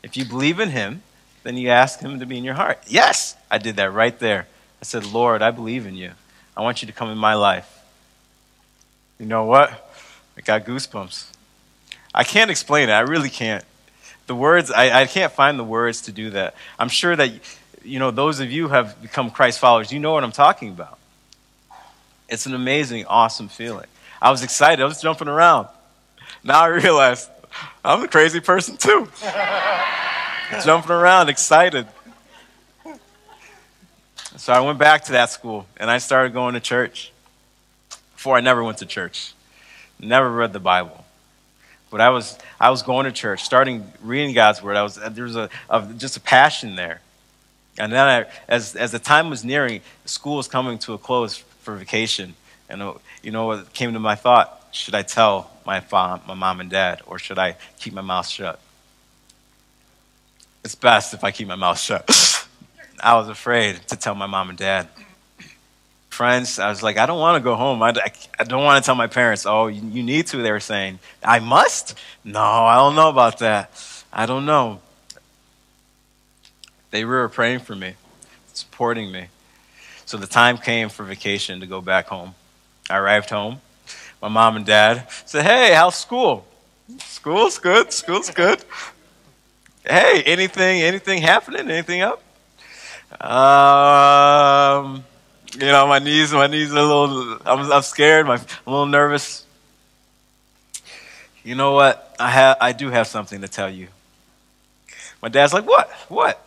If 0.04 0.18
you 0.18 0.26
believe 0.26 0.60
in 0.60 0.70
him, 0.70 1.04
then 1.44 1.58
you 1.58 1.70
ask 1.70 2.00
Him 2.00 2.20
to 2.20 2.26
be 2.26 2.38
in 2.38 2.44
your 2.44 2.54
heart. 2.54 2.80
Yes, 2.88 3.36
I 3.50 3.58
did 3.58 3.78
that 3.78 3.92
right 3.94 4.18
there. 4.20 4.48
I 4.82 4.86
said, 4.86 5.06
Lord, 5.06 5.42
I 5.42 5.52
believe 5.52 5.86
in 5.86 5.96
you. 5.96 6.12
I 6.56 6.62
want 6.62 6.82
you 6.82 6.86
to 6.88 6.94
come 6.94 7.10
in 7.10 7.18
my 7.18 7.34
life. 7.34 7.80
You 9.20 9.26
know 9.26 9.46
what? 9.46 9.92
I 10.38 10.42
got 10.42 10.66
goosebumps. 10.66 11.26
I 12.14 12.24
can't 12.24 12.52
explain 12.52 12.90
it. 12.90 12.94
I 12.94 13.02
really 13.02 13.30
can't. 13.30 13.64
The 14.28 14.36
words, 14.36 14.72
I, 14.72 15.02
I 15.02 15.06
can't 15.08 15.32
find 15.32 15.60
the 15.60 15.64
words 15.64 16.02
to 16.04 16.12
do 16.12 16.32
that. 16.32 16.56
I'm 16.80 16.90
sure 16.90 17.16
that, 17.16 17.32
you 17.84 18.00
know, 18.00 18.12
those 18.12 18.40
of 18.40 18.52
you 18.52 18.70
have 18.70 19.02
become 19.02 19.32
Christ 19.32 19.60
followers, 19.60 19.92
you 19.92 20.00
know 20.00 20.14
what 20.14 20.24
I'm 20.24 20.32
talking 20.32 20.70
about. 20.70 20.98
It's 22.30 22.46
an 22.46 22.54
amazing, 22.54 23.06
awesome 23.08 23.50
feeling. 23.50 23.88
I 24.22 24.32
was 24.32 24.44
excited. 24.44 24.82
I 24.82 24.86
was 24.86 25.02
jumping 25.02 25.28
around. 25.28 25.68
Now 26.44 26.62
I 26.62 26.68
realize 26.68 27.30
I'm 27.84 28.04
a 28.04 28.08
crazy 28.08 28.40
person 28.40 28.78
too. 28.78 29.10
jumping 30.64 30.92
around, 30.92 31.30
excited. 31.30 31.88
So 34.38 34.54
I 34.54 34.62
went 34.62 34.80
back 34.80 35.06
to 35.06 35.12
that 35.14 35.30
school 35.30 35.68
and 35.78 35.92
I 35.92 35.98
started 35.98 36.34
going 36.34 36.54
to 36.54 36.60
church. 36.60 37.12
Before 38.16 38.38
I 38.38 38.42
never 38.42 38.64
went 38.64 38.78
to 38.80 38.86
church, 38.86 39.34
never 40.00 40.32
read 40.32 40.54
the 40.54 40.60
Bible. 40.60 41.06
But 41.92 42.02
I 42.02 42.10
was, 42.10 42.40
I 42.60 42.70
was 42.72 42.82
going 42.82 43.06
to 43.06 43.12
church, 43.12 43.44
starting 43.44 43.92
reading 44.02 44.34
God's 44.34 44.64
word. 44.64 44.78
I 44.78 44.82
was, 44.84 44.96
there 44.96 45.26
was 45.26 45.36
a, 45.36 45.50
a 45.70 45.86
just 45.98 46.18
a 46.18 46.22
passion 46.22 46.76
there. 46.76 47.02
And 47.78 47.92
then, 47.92 48.08
I, 48.08 48.26
as, 48.48 48.76
as 48.76 48.92
the 48.92 49.00
time 49.00 49.30
was 49.30 49.44
nearing, 49.44 49.82
school 50.06 50.38
was 50.38 50.48
coming 50.48 50.80
to 50.80 50.94
a 50.94 50.98
close 50.98 51.38
for 51.38 51.76
vacation. 51.76 52.34
And 52.70 52.82
uh, 52.82 52.94
you 53.22 53.32
know 53.32 53.46
what 53.46 53.74
came 53.74 53.94
to 53.94 54.00
my 54.00 54.16
thought? 54.16 54.70
Should 54.72 54.96
I 54.96 55.02
tell 55.02 55.52
my, 55.66 55.84
mom, 55.92 56.22
my 56.26 56.34
mom 56.34 56.62
and 56.62 56.70
dad, 56.70 57.02
or 57.06 57.20
should 57.20 57.38
I 57.38 57.58
keep 57.78 57.94
my 57.94 58.02
mouth 58.02 58.28
shut? 58.28 58.60
It's 60.64 60.76
best 60.76 61.14
if 61.14 61.24
I 61.24 61.32
keep 61.32 61.48
my 61.48 61.56
mouth 61.56 61.80
shut. 61.80 62.10
I 63.04 63.16
was 63.16 63.28
afraid 63.28 63.76
to 63.88 63.98
tell 63.98 64.16
my 64.16 64.28
mom 64.28 64.50
and 64.50 64.58
dad. 64.58 64.88
Friends, 66.12 66.60
I 66.60 66.67
was 66.67 66.84
like, 66.84 66.97
I 66.97 67.06
don't 67.06 67.19
want 67.19 67.41
to 67.41 67.43
go 67.43 67.56
home. 67.56 67.82
I, 67.82 67.93
I, 68.38 68.43
don't 68.43 68.65
want 68.65 68.84
to 68.84 68.86
tell 68.86 68.95
my 68.95 69.08
parents, 69.08 69.45
oh, 69.45 69.67
you, 69.67 69.82
you 69.82 70.04
need 70.04 70.28
to, 70.28 70.38
they 70.38 70.52
were 70.52 70.60
saying. 70.60 71.00
I 71.24 71.39
must? 71.39 71.97
No, 72.26 72.41
I 72.41 72.76
don't 72.76 72.95
know 72.95 73.08
about 73.08 73.39
that. 73.39 73.71
I 74.12 74.26
don't 74.26 74.45
know. 74.45 74.82
They 76.91 77.06
were 77.06 77.30
praying 77.30 77.60
for 77.60 77.78
me, 77.78 77.93
supporting 78.54 79.10
me. 79.10 79.28
So 80.06 80.17
the 80.17 80.28
time 80.28 80.58
came 80.58 80.89
for 80.89 81.06
vacation 81.06 81.62
to 81.62 81.65
go 81.65 81.80
back 81.80 82.08
home. 82.08 82.36
I 82.89 82.97
arrived 82.97 83.30
home. 83.30 83.62
My 84.21 84.28
mom 84.28 84.58
and 84.58 84.65
dad 84.65 85.08
said, 85.26 85.45
Hey, 85.45 85.74
how's 85.74 85.95
school? 85.95 86.45
School's 87.00 87.58
good. 87.58 87.93
School's 87.93 88.30
good. 88.30 88.65
Hey, 89.86 90.21
anything, 90.26 90.82
anything 90.82 91.21
happening? 91.21 91.71
Anything 91.71 92.02
up? 92.02 92.21
Um, 93.24 95.06
you 95.54 95.68
know, 95.68 95.88
my 95.88 96.00
knees, 96.00 96.32
my 96.32 96.48
knees 96.48 96.74
are 96.74 96.78
a 96.78 96.82
little, 96.82 97.38
I'm, 97.46 97.72
I'm 97.72 97.82
scared. 97.82 98.26
My, 98.26 98.36
I'm 98.36 98.42
a 98.66 98.70
little 98.70 98.86
nervous. 98.86 99.46
You 101.44 101.56
know 101.56 101.74
what? 101.74 102.16
I 102.20 102.30
have, 102.30 102.58
I 102.62 102.72
do 102.72 102.90
have 102.90 103.08
something 103.08 103.42
to 103.42 103.48
tell 103.48 103.70
you. 103.70 103.88
My 105.22 105.30
dad's 105.30 105.54
like, 105.54 105.68
what? 105.68 105.90
What? 106.10 106.44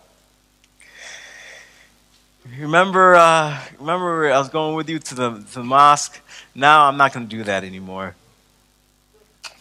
Remember, 2.59 3.15
uh, 3.15 3.59
remember 3.79 4.31
I 4.31 4.39
was 4.39 4.49
going 4.49 4.77
with 4.77 4.89
you 4.89 4.99
to 4.99 5.15
the, 5.15 5.31
to 5.31 5.55
the 5.55 5.65
mosque? 5.65 6.21
Now 6.55 6.87
I'm 6.87 6.97
not 6.97 7.13
going 7.13 7.27
to 7.29 7.37
do 7.37 7.45
that 7.45 7.65
anymore. 7.65 8.15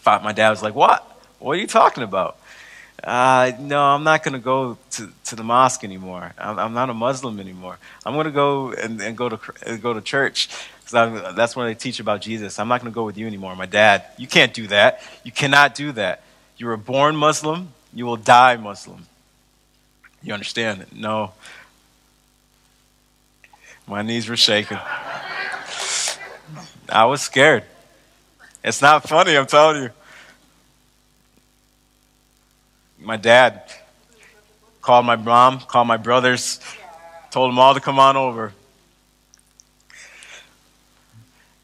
My 0.04 0.32
dad 0.32 0.50
was 0.50 0.62
like, 0.62 0.74
what? 0.74 1.00
What 1.38 1.52
are 1.52 1.60
you 1.60 1.66
talking 1.66 2.02
about? 2.02 2.38
Uh, 3.04 3.52
no, 3.60 3.82
I'm 3.82 4.02
not 4.02 4.22
going 4.22 4.32
to 4.32 4.38
go 4.38 4.78
to, 4.92 5.36
the 5.36 5.44
mosque 5.44 5.84
anymore. 5.84 6.32
I'm, 6.38 6.58
I'm 6.58 6.72
not 6.72 6.88
a 6.88 6.94
Muslim 6.94 7.38
anymore. 7.38 7.78
I'm 8.06 8.14
going 8.14 8.24
to 8.24 8.32
go 8.32 8.72
and, 8.72 9.00
and 9.02 9.16
go 9.16 9.28
to 9.28 9.38
go 9.78 9.92
to 9.92 10.00
church 10.00 10.48
because 10.84 11.34
that's 11.36 11.54
where 11.54 11.66
they 11.66 11.74
teach 11.74 12.00
about 12.00 12.22
Jesus. 12.22 12.58
I'm 12.58 12.68
not 12.68 12.80
going 12.80 12.90
to 12.90 12.94
go 12.94 13.04
with 13.04 13.18
you 13.18 13.26
anymore. 13.26 13.54
My 13.56 13.66
dad, 13.66 14.04
you 14.16 14.26
can't 14.26 14.54
do 14.54 14.68
that. 14.68 15.02
You 15.22 15.32
cannot 15.32 15.74
do 15.74 15.92
that. 15.92 16.22
You 16.56 16.66
were 16.66 16.78
born 16.78 17.14
Muslim. 17.14 17.72
You 17.92 18.06
will 18.06 18.16
die 18.16 18.56
Muslim. 18.56 19.04
You 20.22 20.32
understand? 20.32 20.82
It? 20.82 20.92
No, 20.94 21.32
my 23.86 24.00
knees 24.00 24.28
were 24.28 24.36
shaking. 24.36 24.78
I 26.88 27.04
was 27.04 27.20
scared. 27.20 27.64
It's 28.62 28.80
not 28.80 29.06
funny, 29.06 29.36
I'm 29.36 29.46
telling 29.46 29.82
you. 29.82 29.90
My 33.04 33.16
dad 33.18 33.62
called 34.80 35.04
my 35.04 35.16
mom, 35.16 35.60
called 35.60 35.86
my 35.86 35.98
brothers, 35.98 36.58
told 37.30 37.50
them 37.50 37.58
all 37.58 37.74
to 37.74 37.80
come 37.80 37.98
on 37.98 38.16
over. 38.16 38.52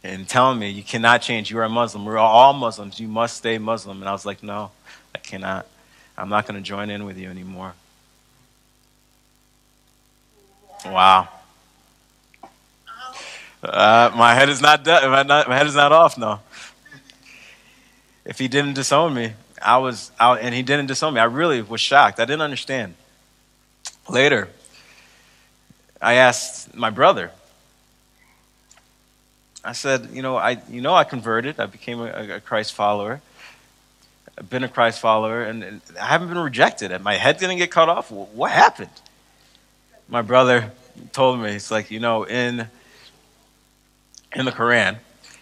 And 0.03 0.29
telling 0.29 0.59
me, 0.59 0.70
you 0.70 0.83
cannot 0.83 1.22
change. 1.22 1.50
You 1.50 1.59
are 1.59 1.64
a 1.64 1.68
Muslim. 1.68 2.05
We're 2.05 2.18
all 2.18 2.53
Muslims. 2.53 2.98
You 3.00 3.09
must 3.09 3.37
stay 3.37 3.59
Muslim. 3.59 4.00
And 4.00 4.09
I 4.09 4.12
was 4.12 4.24
like, 4.24 4.42
no, 4.42 4.70
I 5.14 5.18
cannot. 5.18 5.66
I'm 6.16 6.29
not 6.29 6.46
going 6.46 6.57
to 6.57 6.66
join 6.66 6.90
in 6.90 7.05
with 7.05 7.18
you 7.18 7.29
anymore. 7.29 7.74
Wow. 10.87 11.29
Uh, 13.62 14.11
my 14.16 14.35
head 14.35 14.48
is 14.48 14.62
not, 14.62 14.85
my, 14.87 15.57
head 15.57 15.66
is 15.66 15.74
not 15.74 15.92
off 15.92 16.16
now. 16.16 16.40
If 18.24 18.38
he 18.38 18.48
didn't 18.48 18.74
disown 18.74 19.12
me, 19.12 19.33
I 19.62 19.79
was 19.79 20.11
out, 20.18 20.40
and 20.40 20.55
he 20.55 20.62
didn't 20.62 20.87
disown 20.87 21.14
me. 21.14 21.20
I 21.20 21.25
really 21.25 21.62
was 21.62 21.81
shocked. 21.81 22.20
I 22.20 22.25
didn't 22.25 22.42
understand. 22.42 22.94
Later, 24.09 24.49
I 26.01 26.14
asked 26.14 26.75
my 26.75 26.90
brother. 26.90 27.31
I 29.62 29.73
said, 29.73 30.11
you 30.12 30.23
know, 30.23 30.37
I, 30.37 30.62
you 30.70 30.81
know, 30.81 30.94
I 30.94 31.05
converted. 31.05 31.61
I 31.61 31.66
became 31.66 32.01
a, 32.01 32.37
a 32.37 32.40
Christ 32.40 32.73
follower. 32.73 33.20
I've 34.38 34.49
been 34.49 34.64
a 34.64 34.68
Christ 34.68 35.01
follower, 35.01 35.42
and, 35.42 35.62
and 35.62 35.81
I 36.01 36.07
haven't 36.07 36.29
been 36.29 36.38
rejected. 36.38 36.92
And 36.92 37.05
my 37.05 37.14
head 37.14 37.37
didn't 37.37 37.59
get 37.59 37.70
cut 37.70 37.88
off. 37.88 38.11
What 38.11 38.51
happened? 38.51 38.90
My 40.09 40.23
brother 40.23 40.73
told 41.12 41.40
me, 41.40 41.51
It's 41.53 41.70
like, 41.70 41.90
you 41.90 42.01
know, 42.01 42.25
in 42.25 42.66
in 44.35 44.44
the 44.44 44.53
Quran, 44.53 44.96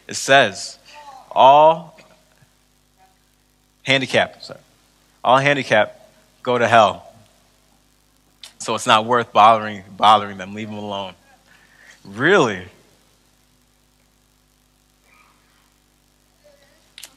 it 0.06 0.14
says 0.14 0.78
all 1.30 1.97
handicapped, 3.88 4.44
sorry, 4.44 4.60
all 5.24 5.38
handicapped 5.38 5.98
go 6.42 6.58
to 6.58 6.68
hell. 6.68 7.10
So 8.58 8.74
it's 8.74 8.86
not 8.86 9.06
worth 9.06 9.32
bothering 9.32 9.82
bothering 9.96 10.36
them. 10.36 10.54
Leave 10.54 10.68
them 10.68 10.78
alone. 10.78 11.14
Really? 12.04 12.66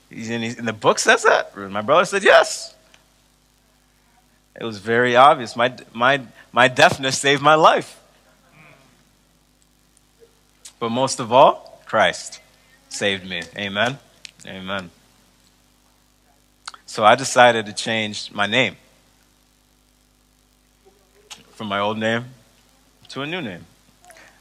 And 0.09 0.67
the 0.67 0.73
book 0.73 0.99
says 0.99 1.23
that? 1.23 1.55
My 1.57 1.81
brother 1.81 2.05
said 2.05 2.23
yes. 2.23 2.73
It 4.59 4.63
was 4.63 4.77
very 4.77 5.15
obvious. 5.15 5.55
My, 5.55 5.73
my, 5.93 6.21
my 6.51 6.67
deafness 6.67 7.17
saved 7.17 7.41
my 7.41 7.55
life. 7.55 7.97
But 10.79 10.89
most 10.89 11.19
of 11.19 11.31
all, 11.31 11.81
Christ 11.85 12.41
saved 12.89 13.27
me. 13.27 13.41
Amen. 13.57 13.97
Amen. 14.45 14.89
So 16.91 17.05
I 17.05 17.15
decided 17.15 17.67
to 17.67 17.73
change 17.73 18.33
my 18.33 18.47
name 18.47 18.75
from 21.51 21.67
my 21.67 21.79
old 21.79 21.97
name 21.97 22.25
to 23.07 23.21
a 23.21 23.25
new 23.25 23.41
name. 23.41 23.65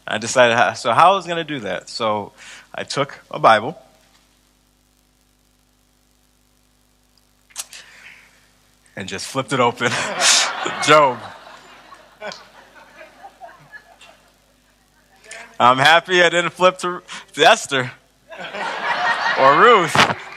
I 0.05 0.19
decided, 0.19 0.57
how, 0.57 0.73
so 0.73 0.91
how 0.91 1.13
I 1.13 1.15
was 1.15 1.27
going 1.27 1.37
to 1.37 1.45
do 1.45 1.61
that. 1.61 1.89
So 1.89 2.33
I 2.75 2.83
took 2.83 3.21
a 3.31 3.39
Bible. 3.39 3.81
And 8.97 9.09
just 9.09 9.29
flipped 9.29 9.53
it 9.53 9.61
open. 9.61 9.93
Job. 10.85 11.21
I'm 15.61 15.79
happy 15.79 16.21
I 16.21 16.29
didn't 16.31 16.51
flip 16.51 16.79
to, 16.79 17.01
to 17.35 17.45
Esther 17.45 17.93
or 19.39 19.61
Ruth. 19.63 20.30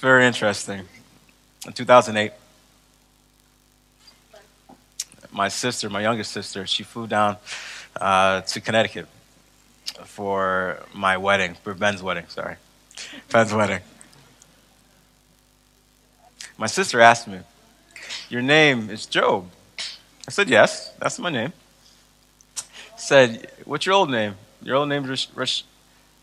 Very 0.00 0.24
interesting. 0.24 0.88
In 1.66 1.74
2008, 1.74 2.32
my 5.30 5.48
sister, 5.48 5.90
my 5.90 6.00
youngest 6.00 6.32
sister, 6.32 6.66
she 6.66 6.82
flew 6.84 7.06
down 7.06 7.36
uh, 8.00 8.40
to 8.40 8.62
Connecticut 8.62 9.06
for 10.06 10.82
my 10.94 11.18
wedding, 11.18 11.54
for 11.62 11.74
Ben's 11.74 12.02
wedding, 12.02 12.24
sorry. 12.28 12.56
Ben's 13.30 13.52
wedding. 13.52 13.80
My 16.56 16.66
sister 16.66 16.98
asked 17.02 17.28
me, 17.28 17.40
Your 18.30 18.40
name 18.40 18.88
is 18.88 19.04
Job. 19.04 19.50
I 20.26 20.30
said, 20.30 20.48
Yes, 20.48 20.94
that's 20.98 21.18
my 21.18 21.28
name. 21.28 21.52
Said, 22.96 23.50
What's 23.66 23.84
your 23.84 23.96
old 23.96 24.10
name? 24.10 24.36
Your 24.62 24.76
old 24.76 24.90
Rash- 24.90 25.28
Rash- 25.34 25.64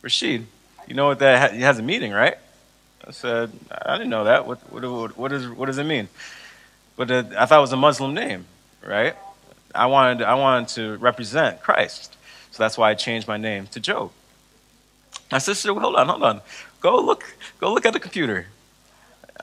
Rashid. 0.01 0.47
You 0.87 0.95
know 0.95 1.05
what 1.05 1.19
that 1.19 1.51
ha- 1.51 1.57
has 1.57 1.77
a 1.77 1.83
meaning, 1.83 2.11
right? 2.11 2.37
I 3.07 3.11
said, 3.11 3.51
I 3.71 3.97
didn't 3.97 4.09
know 4.09 4.25
that. 4.25 4.45
What, 4.45 4.59
what, 4.71 5.17
what, 5.17 5.31
is, 5.31 5.47
what 5.47 5.67
does 5.67 5.77
it 5.77 5.85
mean? 5.85 6.09
But 6.97 7.09
I 7.09 7.45
thought 7.45 7.59
it 7.59 7.61
was 7.61 7.71
a 7.71 7.77
Muslim 7.77 8.13
name, 8.13 8.45
right? 8.85 9.15
I 9.73 9.85
wanted, 9.85 10.23
I 10.23 10.35
wanted 10.35 10.69
to 10.69 10.97
represent 10.97 11.61
Christ. 11.61 12.15
So 12.51 12.63
that's 12.63 12.77
why 12.77 12.91
I 12.91 12.95
changed 12.95 13.27
my 13.27 13.37
name 13.37 13.67
to 13.67 13.79
Job. 13.79 14.11
My 15.31 15.37
sister, 15.37 15.73
hold 15.73 15.95
on, 15.95 16.07
hold 16.07 16.23
on. 16.23 16.41
Go 16.81 16.99
look, 16.99 17.23
go 17.59 17.73
look 17.73 17.85
at 17.85 17.93
the 17.93 17.99
computer. 17.99 18.47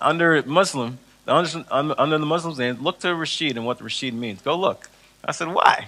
Under 0.01 0.43
Muslim, 0.43 0.99
under, 1.27 1.65
under 1.71 2.19
the 2.19 2.27
Muslim's 2.27 2.59
name, 2.59 2.83
look 2.83 2.99
to 3.01 3.15
Rashid 3.15 3.57
and 3.57 3.65
what 3.65 3.81
Rashid 3.81 4.13
means. 4.13 4.43
Go 4.43 4.57
look. 4.57 4.91
I 5.25 5.33
said, 5.33 5.49
why? 5.49 5.87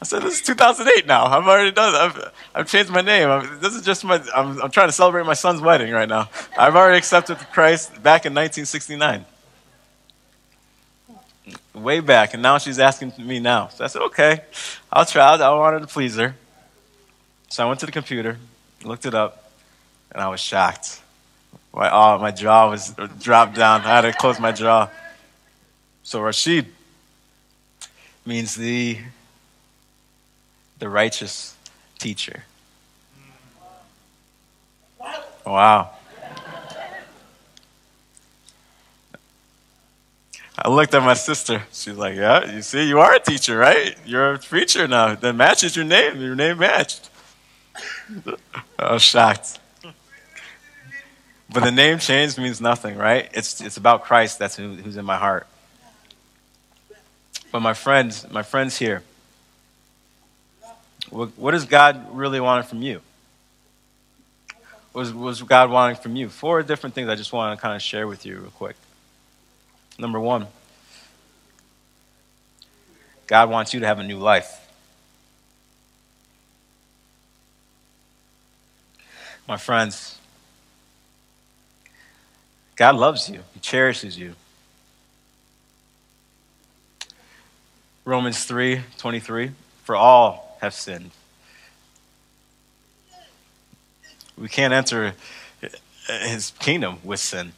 I 0.00 0.04
said, 0.04 0.22
this 0.22 0.34
is 0.34 0.42
2008 0.42 1.06
now. 1.06 1.24
I've 1.24 1.46
already 1.46 1.72
done 1.72 1.94
it. 1.94 1.98
I've, 1.98 2.32
I've 2.54 2.68
changed 2.68 2.90
my 2.90 3.00
name. 3.00 3.30
I'm, 3.30 3.60
this 3.60 3.74
is 3.74 3.82
just 3.82 4.04
my, 4.04 4.22
I'm, 4.34 4.60
I'm 4.62 4.70
trying 4.70 4.88
to 4.88 4.92
celebrate 4.92 5.24
my 5.24 5.34
son's 5.34 5.60
wedding 5.60 5.90
right 5.92 6.08
now. 6.08 6.28
I've 6.58 6.76
already 6.76 6.98
accepted 6.98 7.38
Christ 7.52 7.90
back 8.02 8.26
in 8.26 8.34
1969. 8.34 9.24
Way 11.74 12.00
back, 12.00 12.34
and 12.34 12.42
now 12.42 12.58
she's 12.58 12.78
asking 12.78 13.12
me 13.18 13.38
now. 13.38 13.68
So 13.68 13.84
I 13.84 13.86
said, 13.86 14.02
okay, 14.02 14.40
I'll 14.92 15.06
try. 15.06 15.34
I 15.34 15.54
wanted 15.54 15.80
to 15.80 15.86
please 15.86 16.16
her. 16.16 16.34
So 17.48 17.64
I 17.64 17.68
went 17.68 17.80
to 17.80 17.86
the 17.86 17.92
computer, 17.92 18.38
looked 18.84 19.06
it 19.06 19.14
up, 19.14 19.50
and 20.12 20.20
I 20.20 20.28
was 20.28 20.40
shocked. 20.40 21.00
My, 21.72 21.90
oh, 21.90 22.18
my 22.18 22.30
jaw 22.30 22.70
was 22.70 22.94
dropped 23.20 23.54
down. 23.54 23.82
I 23.82 24.00
had 24.00 24.00
to 24.02 24.12
close 24.12 24.40
my 24.40 24.52
jaw. 24.52 24.90
So 26.02 26.20
Rashid 26.20 26.66
means 28.24 28.54
the 28.54 28.98
the 30.78 30.88
righteous 30.88 31.54
teacher. 31.98 32.44
Wow. 35.44 35.90
I 40.58 40.68
looked 40.70 40.94
at 40.94 41.02
my 41.02 41.14
sister. 41.14 41.62
She's 41.72 41.96
like, 41.96 42.16
Yeah, 42.16 42.54
you 42.54 42.62
see, 42.62 42.88
you 42.88 42.98
are 42.98 43.14
a 43.14 43.20
teacher, 43.20 43.56
right? 43.56 43.96
You're 44.04 44.34
a 44.34 44.38
preacher 44.38 44.88
now. 44.88 45.14
That 45.14 45.34
matches 45.34 45.76
your 45.76 45.84
name. 45.84 46.20
Your 46.20 46.34
name 46.34 46.58
matched. 46.58 47.10
I 48.78 48.92
was 48.92 49.02
shocked. 49.02 49.58
But 51.48 51.62
the 51.62 51.70
name 51.70 51.98
change 51.98 52.36
means 52.38 52.60
nothing, 52.60 52.96
right? 52.96 53.28
It's, 53.32 53.60
it's 53.60 53.76
about 53.76 54.02
Christ 54.02 54.38
that's 54.38 54.56
who, 54.56 54.74
who's 54.74 54.96
in 54.96 55.04
my 55.04 55.16
heart. 55.16 55.46
But 57.52 57.60
my 57.60 57.74
friends, 57.74 58.26
my 58.30 58.42
friends 58.42 58.76
here, 58.78 59.02
what, 61.10 61.36
what 61.38 61.52
does 61.52 61.64
God 61.64 62.16
really 62.16 62.40
want 62.40 62.66
from 62.66 62.82
you? 62.82 63.00
What 64.92 65.14
was, 65.14 65.42
God 65.42 65.70
wanting 65.70 65.96
from 65.96 66.16
you? 66.16 66.28
Four 66.28 66.62
different 66.62 66.94
things 66.94 67.08
I 67.08 67.16
just 67.16 67.32
want 67.32 67.58
to 67.58 67.60
kind 67.60 67.76
of 67.76 67.82
share 67.82 68.08
with 68.08 68.24
you 68.24 68.38
real 68.38 68.50
quick. 68.50 68.76
Number 69.98 70.18
one, 70.18 70.46
God 73.26 73.50
wants 73.50 73.74
you 73.74 73.80
to 73.80 73.86
have 73.86 73.98
a 73.98 74.02
new 74.02 74.18
life. 74.18 74.60
My 79.46 79.56
friends, 79.56 80.18
God 82.74 82.96
loves 82.96 83.28
you, 83.28 83.40
He 83.54 83.60
cherishes 83.60 84.18
you. 84.18 84.34
Romans 88.04 88.44
3 88.44 88.82
23, 88.98 89.50
for 89.84 89.94
all 89.96 90.45
have 90.60 90.74
sinned. 90.74 91.10
We 94.38 94.48
can't 94.48 94.72
enter 94.72 95.14
his 96.06 96.52
kingdom 96.58 96.98
with 97.02 97.20
sin. 97.20 97.52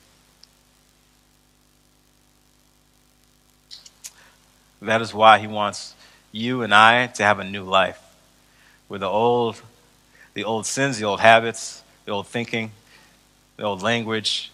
That 4.80 5.02
is 5.02 5.12
why 5.12 5.38
he 5.38 5.46
wants 5.46 5.94
you 6.30 6.62
and 6.62 6.72
I 6.72 7.08
to 7.08 7.22
have 7.24 7.40
a 7.40 7.44
new 7.44 7.64
life. 7.64 8.00
Where 8.86 9.00
the 9.00 9.08
old, 9.08 9.60
the 10.34 10.44
old 10.44 10.66
sins, 10.66 10.98
the 10.98 11.04
old 11.04 11.20
habits, 11.20 11.82
the 12.04 12.12
old 12.12 12.28
thinking, 12.28 12.70
the 13.56 13.64
old 13.64 13.82
language, 13.82 14.52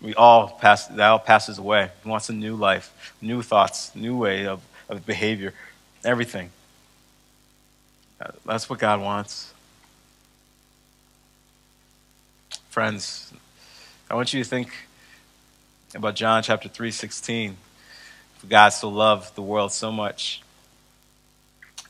we 0.00 0.14
all 0.14 0.48
pass 0.48 0.86
that 0.86 1.08
all 1.08 1.18
passes 1.18 1.58
away. 1.58 1.90
He 2.02 2.08
wants 2.08 2.28
a 2.28 2.32
new 2.32 2.54
life, 2.54 3.14
new 3.20 3.42
thoughts, 3.42 3.94
new 3.94 4.16
way 4.16 4.46
of, 4.46 4.62
of 4.88 5.04
behavior, 5.04 5.52
everything. 6.04 6.50
That's 8.44 8.68
what 8.70 8.78
God 8.78 9.00
wants. 9.00 9.52
Friends, 12.70 13.32
I 14.10 14.14
want 14.14 14.32
you 14.32 14.42
to 14.42 14.48
think 14.48 14.70
about 15.94 16.14
John 16.14 16.42
chapter 16.42 16.68
3, 16.68 16.90
16. 16.90 17.56
For 18.38 18.46
God 18.46 18.68
so 18.70 18.88
loved 18.88 19.34
the 19.34 19.42
world 19.42 19.72
so 19.72 19.90
much 19.90 20.42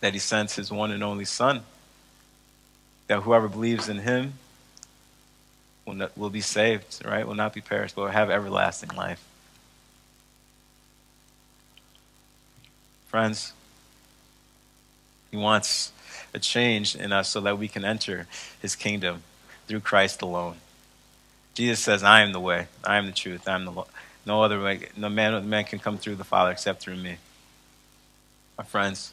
that 0.01 0.13
he 0.13 0.19
sent 0.19 0.53
his 0.53 0.71
one 0.71 0.91
and 0.91 1.03
only 1.03 1.25
Son, 1.25 1.63
that 3.09 3.23
whoever 3.23 3.49
believes 3.49 3.89
in 3.89 3.99
him 3.99 4.35
will, 5.87 5.95
not, 5.95 6.17
will 6.17 6.31
be 6.31 6.41
saved, 6.41 7.03
right? 7.05 7.27
Will 7.27 7.35
not 7.35 7.53
be 7.53 7.61
perished, 7.61 7.95
but 7.95 8.03
will 8.03 8.11
have 8.11 8.31
everlasting 8.31 8.91
life. 8.91 9.25
Friends, 13.07 13.53
He 15.31 15.37
wants 15.37 15.93
a 16.37 16.39
change 16.39 16.95
in 16.95 17.13
us 17.13 17.31
so 17.31 17.41
that 17.41 17.59
we 17.59 17.67
can 17.67 17.85
enter 17.85 18.29
His 18.61 18.77
kingdom 18.77 19.23
through 19.67 19.81
Christ 19.81 20.23
alone. 20.23 20.57
Jesus 21.55 21.81
says, 21.81 22.05
I 22.05 22.21
am 22.21 22.33
the 22.33 22.41
way, 22.41 22.69
I 22.85 22.99
am 22.99 23.07
the 23.07 23.13
truth, 23.13 23.49
I 23.49 23.55
am 23.55 23.65
the 23.65 23.85
no 24.27 24.43
other 24.43 24.61
way. 24.61 24.89
No 24.97 25.09
man, 25.09 25.49
man 25.49 25.65
can 25.65 25.79
come 25.79 25.97
through 25.97 26.17
the 26.17 26.25
Father 26.25 26.51
except 26.51 26.83
through 26.83 26.97
me. 26.97 27.17
My 28.59 28.65
friends, 28.65 29.13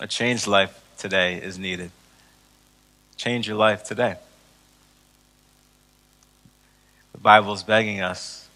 a 0.00 0.06
changed 0.06 0.46
life 0.46 0.82
today 0.98 1.36
is 1.36 1.58
needed. 1.58 1.90
Change 3.16 3.46
your 3.46 3.56
life 3.56 3.84
today. 3.84 4.16
The 7.12 7.18
Bible 7.18 7.52
is 7.52 7.62
begging 7.62 8.00
us, 8.00 8.48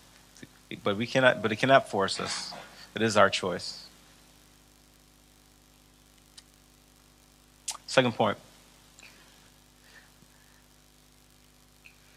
but 0.82 0.96
we 0.96 1.06
cannot. 1.06 1.42
But 1.42 1.52
it 1.52 1.56
cannot 1.56 1.90
force 1.90 2.18
us. 2.18 2.52
It 2.94 3.02
is 3.02 3.16
our 3.18 3.28
choice. 3.28 3.83
Second 7.94 8.14
point. 8.16 8.36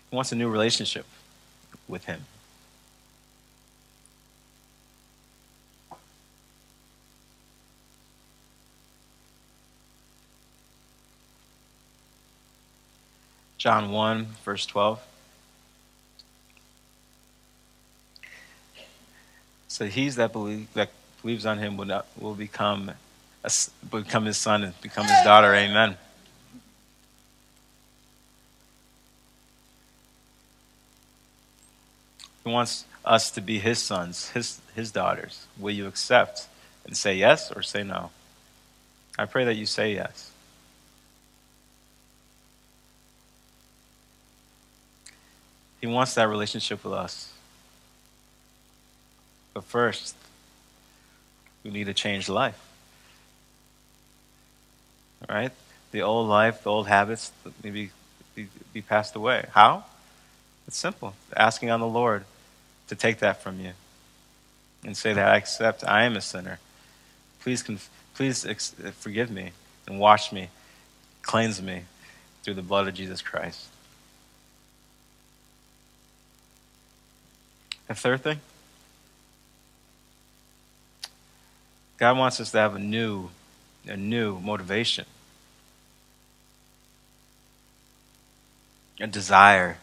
He 0.09 0.15
wants 0.15 0.31
a 0.31 0.35
new 0.35 0.49
relationship 0.49 1.05
with 1.87 2.05
Him. 2.05 2.25
John 13.59 13.91
1, 13.91 14.25
verse 14.43 14.65
12. 14.65 14.99
So 19.67 19.85
he's 19.85 20.15
that 20.15 20.33
believe 20.33 20.73
that 20.73 20.89
believes 21.21 21.45
on 21.45 21.59
him 21.59 21.77
will 21.77 21.85
not, 21.85 22.07
will 22.19 22.33
become 22.33 22.93
become 23.89 24.25
his 24.25 24.37
son 24.37 24.63
and 24.63 24.81
become 24.81 25.05
his 25.05 25.23
daughter. 25.23 25.53
Amen. 25.53 25.97
He 32.43 32.51
wants 32.51 32.85
us 33.03 33.31
to 33.31 33.41
be 33.41 33.59
his 33.59 33.81
sons, 33.81 34.29
his 34.29 34.61
his 34.75 34.91
daughters. 34.91 35.47
Will 35.57 35.73
you 35.73 35.87
accept 35.87 36.47
and 36.85 36.95
say 36.95 37.15
yes 37.15 37.51
or 37.51 37.61
say 37.61 37.83
no? 37.83 38.11
I 39.19 39.25
pray 39.25 39.45
that 39.45 39.55
you 39.55 39.65
say 39.65 39.93
yes. 39.93 40.31
He 45.81 45.87
wants 45.87 46.13
that 46.15 46.27
relationship 46.27 46.83
with 46.83 46.93
us. 46.93 47.33
But 49.53 49.63
first, 49.63 50.15
we 51.63 51.71
need 51.71 51.85
to 51.85 51.93
change 51.93 52.29
life. 52.29 52.66
Right? 55.29 55.51
The 55.91 56.01
old 56.01 56.27
life, 56.27 56.63
the 56.63 56.69
old 56.69 56.87
habits, 56.87 57.31
maybe 57.63 57.91
be, 58.35 58.47
be 58.73 58.81
passed 58.81 59.15
away. 59.15 59.45
How? 59.51 59.85
It's 60.67 60.77
simple. 60.77 61.15
Asking 61.35 61.71
on 61.71 61.79
the 61.79 61.87
Lord 61.87 62.25
to 62.87 62.95
take 62.95 63.19
that 63.19 63.41
from 63.41 63.59
you 63.59 63.71
and 64.83 64.95
say 64.95 65.13
that 65.13 65.27
I 65.27 65.37
accept 65.37 65.83
I 65.83 66.03
am 66.03 66.15
a 66.15 66.21
sinner. 66.21 66.59
Please, 67.41 67.63
conf- 67.63 67.89
please 68.15 68.45
ex- 68.45 68.75
forgive 68.99 69.31
me 69.31 69.51
and 69.87 69.99
wash 69.99 70.31
me, 70.31 70.49
cleanse 71.21 71.61
me 71.61 71.83
through 72.43 72.55
the 72.55 72.61
blood 72.61 72.87
of 72.87 72.93
Jesus 72.93 73.21
Christ. 73.21 73.67
The 77.87 77.95
third 77.95 78.21
thing, 78.21 78.41
God 81.97 82.17
wants 82.17 82.39
us 82.39 82.51
to 82.51 82.57
have 82.57 82.75
a 82.75 82.79
new, 82.79 83.29
a 83.87 83.97
new 83.97 84.39
motivation, 84.39 85.05
a 88.99 89.07
desire 89.07 89.77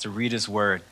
to 0.00 0.10
read 0.10 0.32
His 0.32 0.48
Word, 0.48 0.82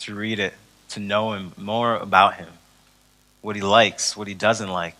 to 0.00 0.14
read 0.14 0.38
it, 0.38 0.54
to 0.90 1.00
know 1.00 1.32
Him 1.32 1.52
more 1.56 1.96
about 1.96 2.34
Him, 2.34 2.48
what 3.42 3.56
He 3.56 3.62
likes, 3.62 4.16
what 4.16 4.28
He 4.28 4.34
doesn't 4.34 4.70
like. 4.70 4.96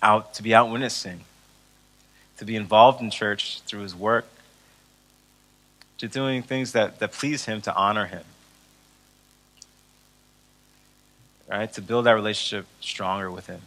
Out 0.00 0.34
to 0.34 0.42
be 0.42 0.54
out 0.54 0.70
witnessing, 0.70 1.20
to 2.38 2.44
be 2.44 2.54
involved 2.54 3.00
in 3.02 3.10
church 3.10 3.60
through 3.66 3.80
his 3.80 3.94
work, 3.94 4.26
to 5.98 6.06
doing 6.06 6.42
things 6.42 6.72
that, 6.72 7.00
that 7.00 7.12
please 7.12 7.46
him, 7.46 7.60
to 7.62 7.74
honor 7.74 8.06
him. 8.06 8.22
Right? 11.48 11.72
To 11.72 11.82
build 11.82 12.06
that 12.06 12.12
relationship 12.12 12.66
stronger 12.80 13.30
with 13.30 13.46
him. 13.46 13.62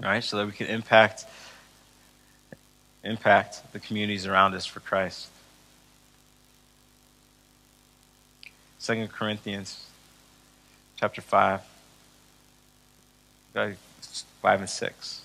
Right? 0.00 0.22
So 0.22 0.36
that 0.38 0.46
we 0.46 0.52
can 0.52 0.66
impact 0.66 1.24
impact 3.04 3.72
the 3.72 3.80
communities 3.80 4.26
around 4.26 4.54
us 4.54 4.64
for 4.64 4.80
Christ. 4.80 5.28
Second 8.78 9.10
Corinthians 9.12 9.86
chapter 10.96 11.20
5. 11.20 11.60
5 13.54 14.60
and 14.60 14.70
6. 14.70 15.20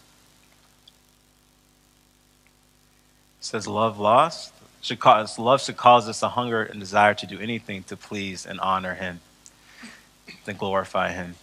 It 3.40 3.46
says, 3.46 3.68
Love 3.68 4.00
lost 4.00 4.54
should 4.82 5.00
cause, 5.00 5.40
love 5.40 5.62
should 5.62 5.78
cause 5.78 6.08
us 6.08 6.22
a 6.22 6.30
hunger 6.30 6.64
and 6.64 6.80
desire 6.80 7.14
to 7.16 7.26
do 7.26 7.40
anything 7.40 7.84
to 7.84 7.98
please 7.98 8.46
and 8.46 8.60
honor 8.60 8.94
Him, 8.94 9.20
to 10.46 10.54
glorify 10.54 11.12
Him. 11.12 11.36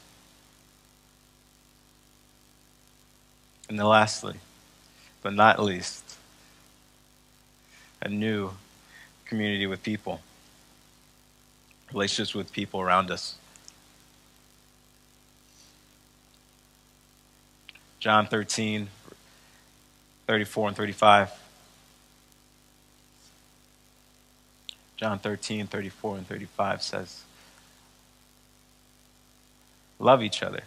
And 3.69 3.79
then 3.79 3.87
lastly, 3.87 4.35
but 5.23 5.33
not 5.33 5.63
least, 5.63 6.03
a 8.03 8.09
new 8.09 8.51
community 9.25 9.67
with 9.67 9.83
people, 9.83 10.21
relationships 11.93 12.35
with 12.35 12.53
people 12.53 12.81
around 12.81 13.11
us. 13.11 13.37
John 18.01 18.27
13, 18.27 18.89
34 20.27 20.69
and 20.69 20.77
35. 20.77 21.31
John 24.97 25.19
13, 25.19 25.67
34 25.67 26.17
and 26.19 26.29
35 26.29 26.83
says, 26.83 27.23
Love 29.99 30.23
each 30.23 30.43
other. 30.43 30.63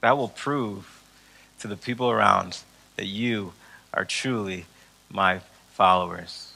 That 0.00 0.16
will 0.16 0.28
prove 0.28 1.02
to 1.60 1.68
the 1.68 1.76
people 1.76 2.10
around 2.10 2.58
that 2.96 3.06
you 3.06 3.52
are 3.92 4.04
truly 4.04 4.66
my 5.10 5.40
followers. 5.72 6.52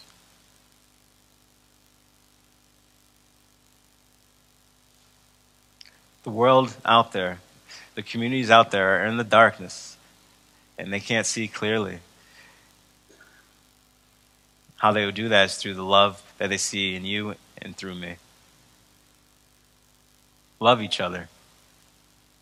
The 6.24 6.30
world 6.30 6.76
out 6.84 7.12
there 7.12 7.38
the 7.94 8.02
communities 8.02 8.50
out 8.50 8.70
there 8.70 9.02
are 9.02 9.06
in 9.06 9.16
the 9.16 9.24
darkness 9.24 9.96
and 10.78 10.92
they 10.92 11.00
can't 11.00 11.26
see 11.26 11.46
clearly. 11.46 11.98
How 14.76 14.92
they 14.92 15.04
would 15.04 15.14
do 15.14 15.28
that 15.28 15.46
is 15.46 15.56
through 15.56 15.74
the 15.74 15.84
love 15.84 16.22
that 16.38 16.48
they 16.48 16.56
see 16.56 16.96
in 16.96 17.04
you 17.04 17.36
and 17.60 17.76
through 17.76 17.94
me. 17.94 18.16
Love 20.58 20.80
each 20.80 21.00
other, 21.00 21.28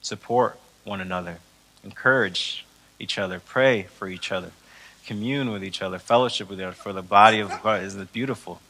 support 0.00 0.58
one 0.84 1.00
another, 1.00 1.38
encourage 1.84 2.64
each 2.98 3.18
other, 3.18 3.40
pray 3.40 3.82
for 3.82 4.08
each 4.08 4.32
other, 4.32 4.50
commune 5.06 5.50
with 5.50 5.64
each 5.64 5.82
other, 5.82 5.98
fellowship 5.98 6.48
with 6.48 6.60
each 6.60 6.64
other. 6.64 6.74
For 6.74 6.92
the 6.92 7.02
body 7.02 7.40
of 7.40 7.50
God 7.62 7.82
is 7.82 7.94
beautiful. 7.94 8.60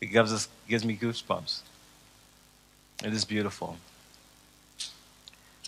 It 0.00 0.06
gives 0.06 0.32
us 0.32 0.48
gives 0.68 0.84
me 0.84 0.96
goosebumps. 0.96 1.60
It 3.04 3.12
is 3.12 3.24
beautiful. 3.24 3.76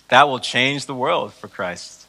That 0.08 0.28
will 0.28 0.40
change 0.40 0.86
the 0.86 0.94
world 0.94 1.32
for 1.32 1.46
Christ. 1.46 2.06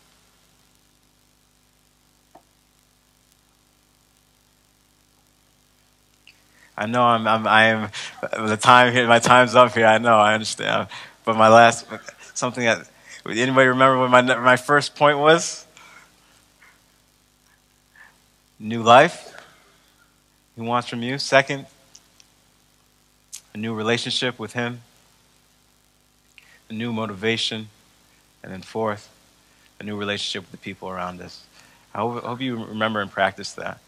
I 6.78 6.88
know 6.88 7.04
I'm, 7.04 7.28
I'm 7.28 7.48
I 7.48 7.64
am 7.66 7.90
the 8.48 8.58
time 8.58 8.92
here. 8.92 9.08
My 9.08 9.20
time's 9.20 9.54
up 9.54 9.74
here. 9.74 9.86
I 9.86 10.00
know. 10.00 10.18
I 10.18 10.34
understand. 10.34 10.88
But 11.24 11.38
my 11.38 11.48
last 11.48 11.86
something 12.34 12.64
that 12.64 12.88
anybody 13.26 13.68
remember 13.68 14.00
what 14.00 14.10
my 14.10 14.22
my 14.22 14.58
first 14.58 14.96
point 14.96 15.18
was? 15.18 15.66
New 18.60 18.84
life. 18.84 19.34
He 20.56 20.62
wants 20.62 20.88
from 20.88 21.02
you. 21.02 21.18
Second, 21.18 21.66
a 23.54 23.58
new 23.58 23.74
relationship 23.74 24.38
with 24.38 24.54
Him. 24.54 24.82
A 26.70 26.74
new 26.74 26.94
motivation. 26.94 27.70
And 28.44 28.52
then 28.52 28.62
fourth, 28.62 29.10
a 29.80 29.84
new 29.84 29.96
relationship 29.96 30.44
with 30.44 30.52
the 30.52 30.64
people 30.64 30.90
around 30.90 31.22
us. 31.22 31.44
I 31.94 32.00
hope, 32.00 32.24
hope 32.24 32.42
you 32.42 32.64
remember 32.66 33.02
and 33.02 33.12
practice 33.12 33.54
that. 33.54 33.80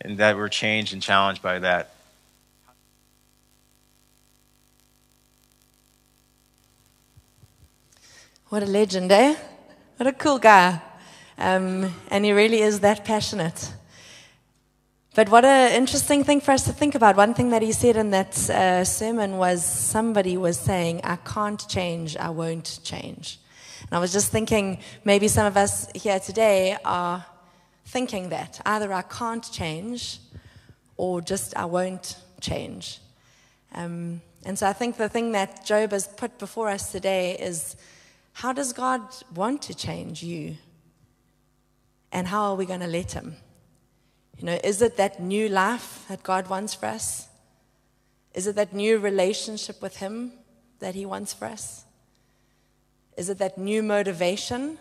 And 0.00 0.18
that 0.18 0.36
we're 0.36 0.48
changed 0.48 0.92
and 0.92 1.02
challenged 1.02 1.42
by 1.42 1.58
that. 1.60 1.94
What 8.50 8.64
a 8.64 8.66
legend, 8.66 9.12
eh? 9.12 9.36
What 9.96 10.08
a 10.08 10.12
cool 10.12 10.40
guy. 10.40 10.82
Um, 11.38 11.94
and 12.10 12.24
he 12.24 12.32
really 12.32 12.62
is 12.62 12.80
that 12.80 13.04
passionate. 13.04 13.72
But 15.14 15.28
what 15.28 15.44
an 15.44 15.72
interesting 15.74 16.24
thing 16.24 16.40
for 16.40 16.50
us 16.50 16.64
to 16.64 16.72
think 16.72 16.96
about. 16.96 17.14
One 17.14 17.32
thing 17.32 17.50
that 17.50 17.62
he 17.62 17.70
said 17.70 17.96
in 17.96 18.10
that 18.10 18.50
uh, 18.50 18.82
sermon 18.82 19.38
was 19.38 19.64
somebody 19.64 20.36
was 20.36 20.58
saying, 20.58 21.00
I 21.04 21.14
can't 21.14 21.64
change, 21.68 22.16
I 22.16 22.30
won't 22.30 22.80
change. 22.82 23.38
And 23.82 23.92
I 23.92 24.00
was 24.00 24.12
just 24.12 24.32
thinking, 24.32 24.80
maybe 25.04 25.28
some 25.28 25.46
of 25.46 25.56
us 25.56 25.86
here 25.94 26.18
today 26.18 26.76
are 26.84 27.24
thinking 27.84 28.30
that. 28.30 28.60
Either 28.66 28.92
I 28.92 29.02
can't 29.02 29.48
change, 29.52 30.18
or 30.96 31.20
just 31.20 31.56
I 31.56 31.66
won't 31.66 32.16
change. 32.40 32.98
Um, 33.76 34.20
and 34.44 34.58
so 34.58 34.66
I 34.66 34.72
think 34.72 34.96
the 34.96 35.08
thing 35.08 35.30
that 35.32 35.64
Job 35.64 35.92
has 35.92 36.08
put 36.08 36.36
before 36.40 36.68
us 36.68 36.90
today 36.90 37.36
is 37.38 37.76
how 38.32 38.52
does 38.52 38.72
God 38.72 39.02
want 39.34 39.62
to 39.62 39.74
change 39.74 40.22
you? 40.22 40.56
And 42.12 42.26
how 42.26 42.50
are 42.50 42.54
we 42.56 42.66
going 42.66 42.80
to 42.80 42.86
let 42.86 43.12
Him? 43.12 43.36
You 44.38 44.46
know, 44.46 44.58
is 44.64 44.82
it 44.82 44.96
that 44.96 45.20
new 45.20 45.48
life 45.48 46.04
that 46.08 46.22
God 46.22 46.48
wants 46.48 46.74
for 46.74 46.86
us? 46.86 47.28
Is 48.34 48.46
it 48.46 48.56
that 48.56 48.72
new 48.72 48.98
relationship 48.98 49.82
with 49.82 49.98
Him 49.98 50.32
that 50.78 50.94
He 50.94 51.04
wants 51.04 51.32
for 51.32 51.44
us? 51.44 51.84
Is 53.16 53.28
it 53.28 53.38
that 53.38 53.58
new 53.58 53.82
motivation? 53.82 54.78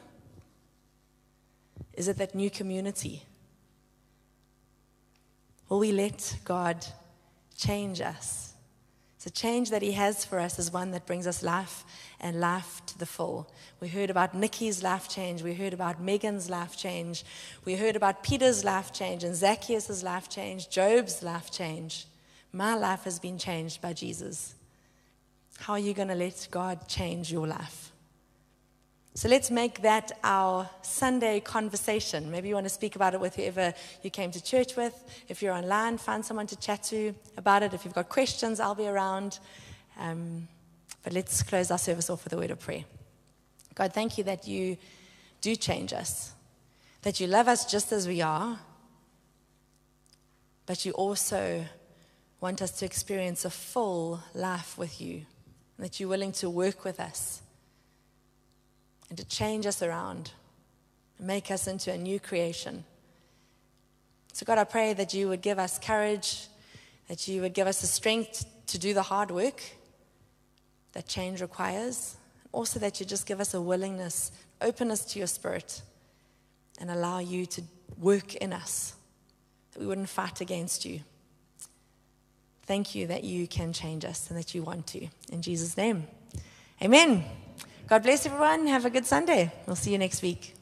Is 1.93 2.07
it 2.07 2.17
that 2.17 2.33
new 2.33 2.49
community? 2.49 3.23
Will 5.67 5.79
we 5.79 5.91
let 5.91 6.37
God 6.45 6.85
change 7.57 8.01
us? 8.01 8.53
The 9.23 9.29
change 9.29 9.69
that 9.69 9.81
He 9.81 9.91
has 9.91 10.23
for 10.23 10.39
us 10.39 10.57
is 10.57 10.71
one 10.71 10.91
that 10.91 11.05
brings 11.05 11.27
us 11.27 11.43
life 11.43 11.83
and 12.20 12.39
life 12.39 12.82
to 12.88 12.97
the 12.97 13.05
full. 13.05 13.49
We 13.80 13.88
heard 13.88 14.09
about 14.09 14.36
Nikki's 14.36 14.84
life 14.84 15.07
change. 15.07 15.41
We 15.41 15.53
heard 15.53 15.74
about 15.74 16.01
Megan's 16.01 16.49
life 16.49 16.78
change. 16.78 17.24
We 17.65 17.76
heard 17.76 17.95
about 17.95 18.24
Peter's 18.24 18.63
life 18.63 18.91
change 18.91 19.24
and 19.24 19.36
Zacchaeus' 19.36 20.03
life 20.03 20.30
change, 20.30 20.70
Job's 20.70 21.24
life 21.24 21.51
change. 21.51 22.05
My 22.51 22.76
life 22.76 23.03
has 23.03 23.20
been 23.20 23.38
changed 23.38 23.82
by 23.82 23.93
Jesus. 23.93 24.55
How 25.59 25.74
are 25.74 25.80
you 25.80 25.93
going 25.93 26.07
to 26.07 26.15
let 26.15 26.47
God 26.51 26.88
change 26.88 27.32
your 27.32 27.47
life? 27.47 27.91
So 29.13 29.28
let's 29.28 29.51
make 29.51 29.82
that 29.82 30.11
our 30.24 30.70
Sunday 30.82 31.41
conversation. 31.41 32.32
Maybe 32.32 32.47
you 32.47 32.55
want 32.55 32.67
to 32.67 32.74
speak 32.74 32.95
about 32.95 33.13
it 33.13 33.20
with 33.20 33.36
whoever 33.36 33.74
you 34.01 34.09
came 34.09 34.32
to 34.32 34.41
church 34.41 34.78
with. 34.78 34.93
If 35.28 35.41
you're 35.41 35.53
online, 35.53 35.97
find 35.97 36.24
someone 36.24 36.47
to 36.47 36.55
chat 36.55 36.84
to 36.84 37.13
about 37.36 37.63
it. 37.63 37.74
If 37.74 37.84
you've 37.84 37.93
got 37.93 38.07
questions, 38.07 38.59
I'll 38.59 38.76
be 38.76 38.88
around. 38.88 39.39
Um, 39.99 40.47
but 41.03 41.13
let's 41.13 41.43
close 41.43 41.71
our 41.71 41.77
service 41.77 42.09
off 42.09 42.23
with 42.23 42.33
a 42.33 42.37
word 42.37 42.51
of 42.51 42.59
prayer. 42.59 42.83
God, 43.75 43.93
thank 43.93 44.17
you 44.17 44.23
that 44.25 44.47
you 44.47 44.77
do 45.41 45.55
change 45.55 45.93
us, 45.93 46.33
that 47.03 47.19
you 47.19 47.27
love 47.27 47.47
us 47.47 47.69
just 47.69 47.91
as 47.91 48.07
we 48.07 48.21
are, 48.21 48.59
but 50.65 50.85
you 50.85 50.91
also 50.91 51.65
want 52.41 52.61
us 52.61 52.71
to 52.71 52.85
experience 52.85 53.45
a 53.45 53.49
full 53.49 54.21
life 54.33 54.77
with 54.77 54.99
you, 55.01 55.25
that 55.77 55.99
you're 55.99 56.09
willing 56.09 56.31
to 56.33 56.49
work 56.49 56.83
with 56.83 56.99
us 56.99 57.41
and 59.09 59.17
to 59.17 59.25
change 59.25 59.65
us 59.65 59.81
around, 59.81 60.31
make 61.19 61.49
us 61.49 61.67
into 61.67 61.91
a 61.91 61.97
new 61.97 62.19
creation. 62.19 62.83
So, 64.33 64.45
God, 64.45 64.57
I 64.57 64.63
pray 64.63 64.93
that 64.93 65.13
you 65.13 65.27
would 65.29 65.41
give 65.41 65.57
us 65.57 65.79
courage, 65.79 66.47
that 67.07 67.27
you 67.27 67.41
would 67.41 67.53
give 67.53 67.67
us 67.67 67.81
the 67.81 67.87
strength 67.87 68.45
to 68.67 68.77
do 68.77 68.93
the 68.93 69.01
hard 69.01 69.31
work 69.31 69.61
that 70.93 71.07
change 71.07 71.41
requires. 71.41 72.17
Also, 72.51 72.79
that 72.79 72.99
you 72.99 73.05
just 73.05 73.25
give 73.25 73.39
us 73.39 73.53
a 73.53 73.61
willingness, 73.61 74.31
openness 74.61 75.05
to 75.05 75.19
your 75.19 75.27
spirit, 75.27 75.81
and 76.79 76.89
allow 76.89 77.19
you 77.19 77.45
to 77.45 77.61
work 77.97 78.35
in 78.35 78.53
us, 78.53 78.95
that 79.71 79.79
we 79.79 79.85
wouldn't 79.85 80.09
fight 80.09 80.41
against 80.41 80.85
you. 80.85 81.01
Thank 82.63 82.95
you 82.95 83.07
that 83.07 83.23
you 83.23 83.47
can 83.47 83.73
change 83.73 84.05
us 84.05 84.29
and 84.29 84.37
that 84.37 84.53
you 84.53 84.63
want 84.63 84.87
to. 84.87 85.07
In 85.31 85.41
Jesus' 85.41 85.75
name, 85.75 86.07
amen. 86.81 87.23
God 87.87 88.03
bless 88.03 88.25
everyone. 88.25 88.67
Have 88.67 88.85
a 88.85 88.89
good 88.89 89.05
Sunday. 89.05 89.51
We'll 89.65 89.75
see 89.75 89.91
you 89.91 89.97
next 89.97 90.21
week. 90.21 90.59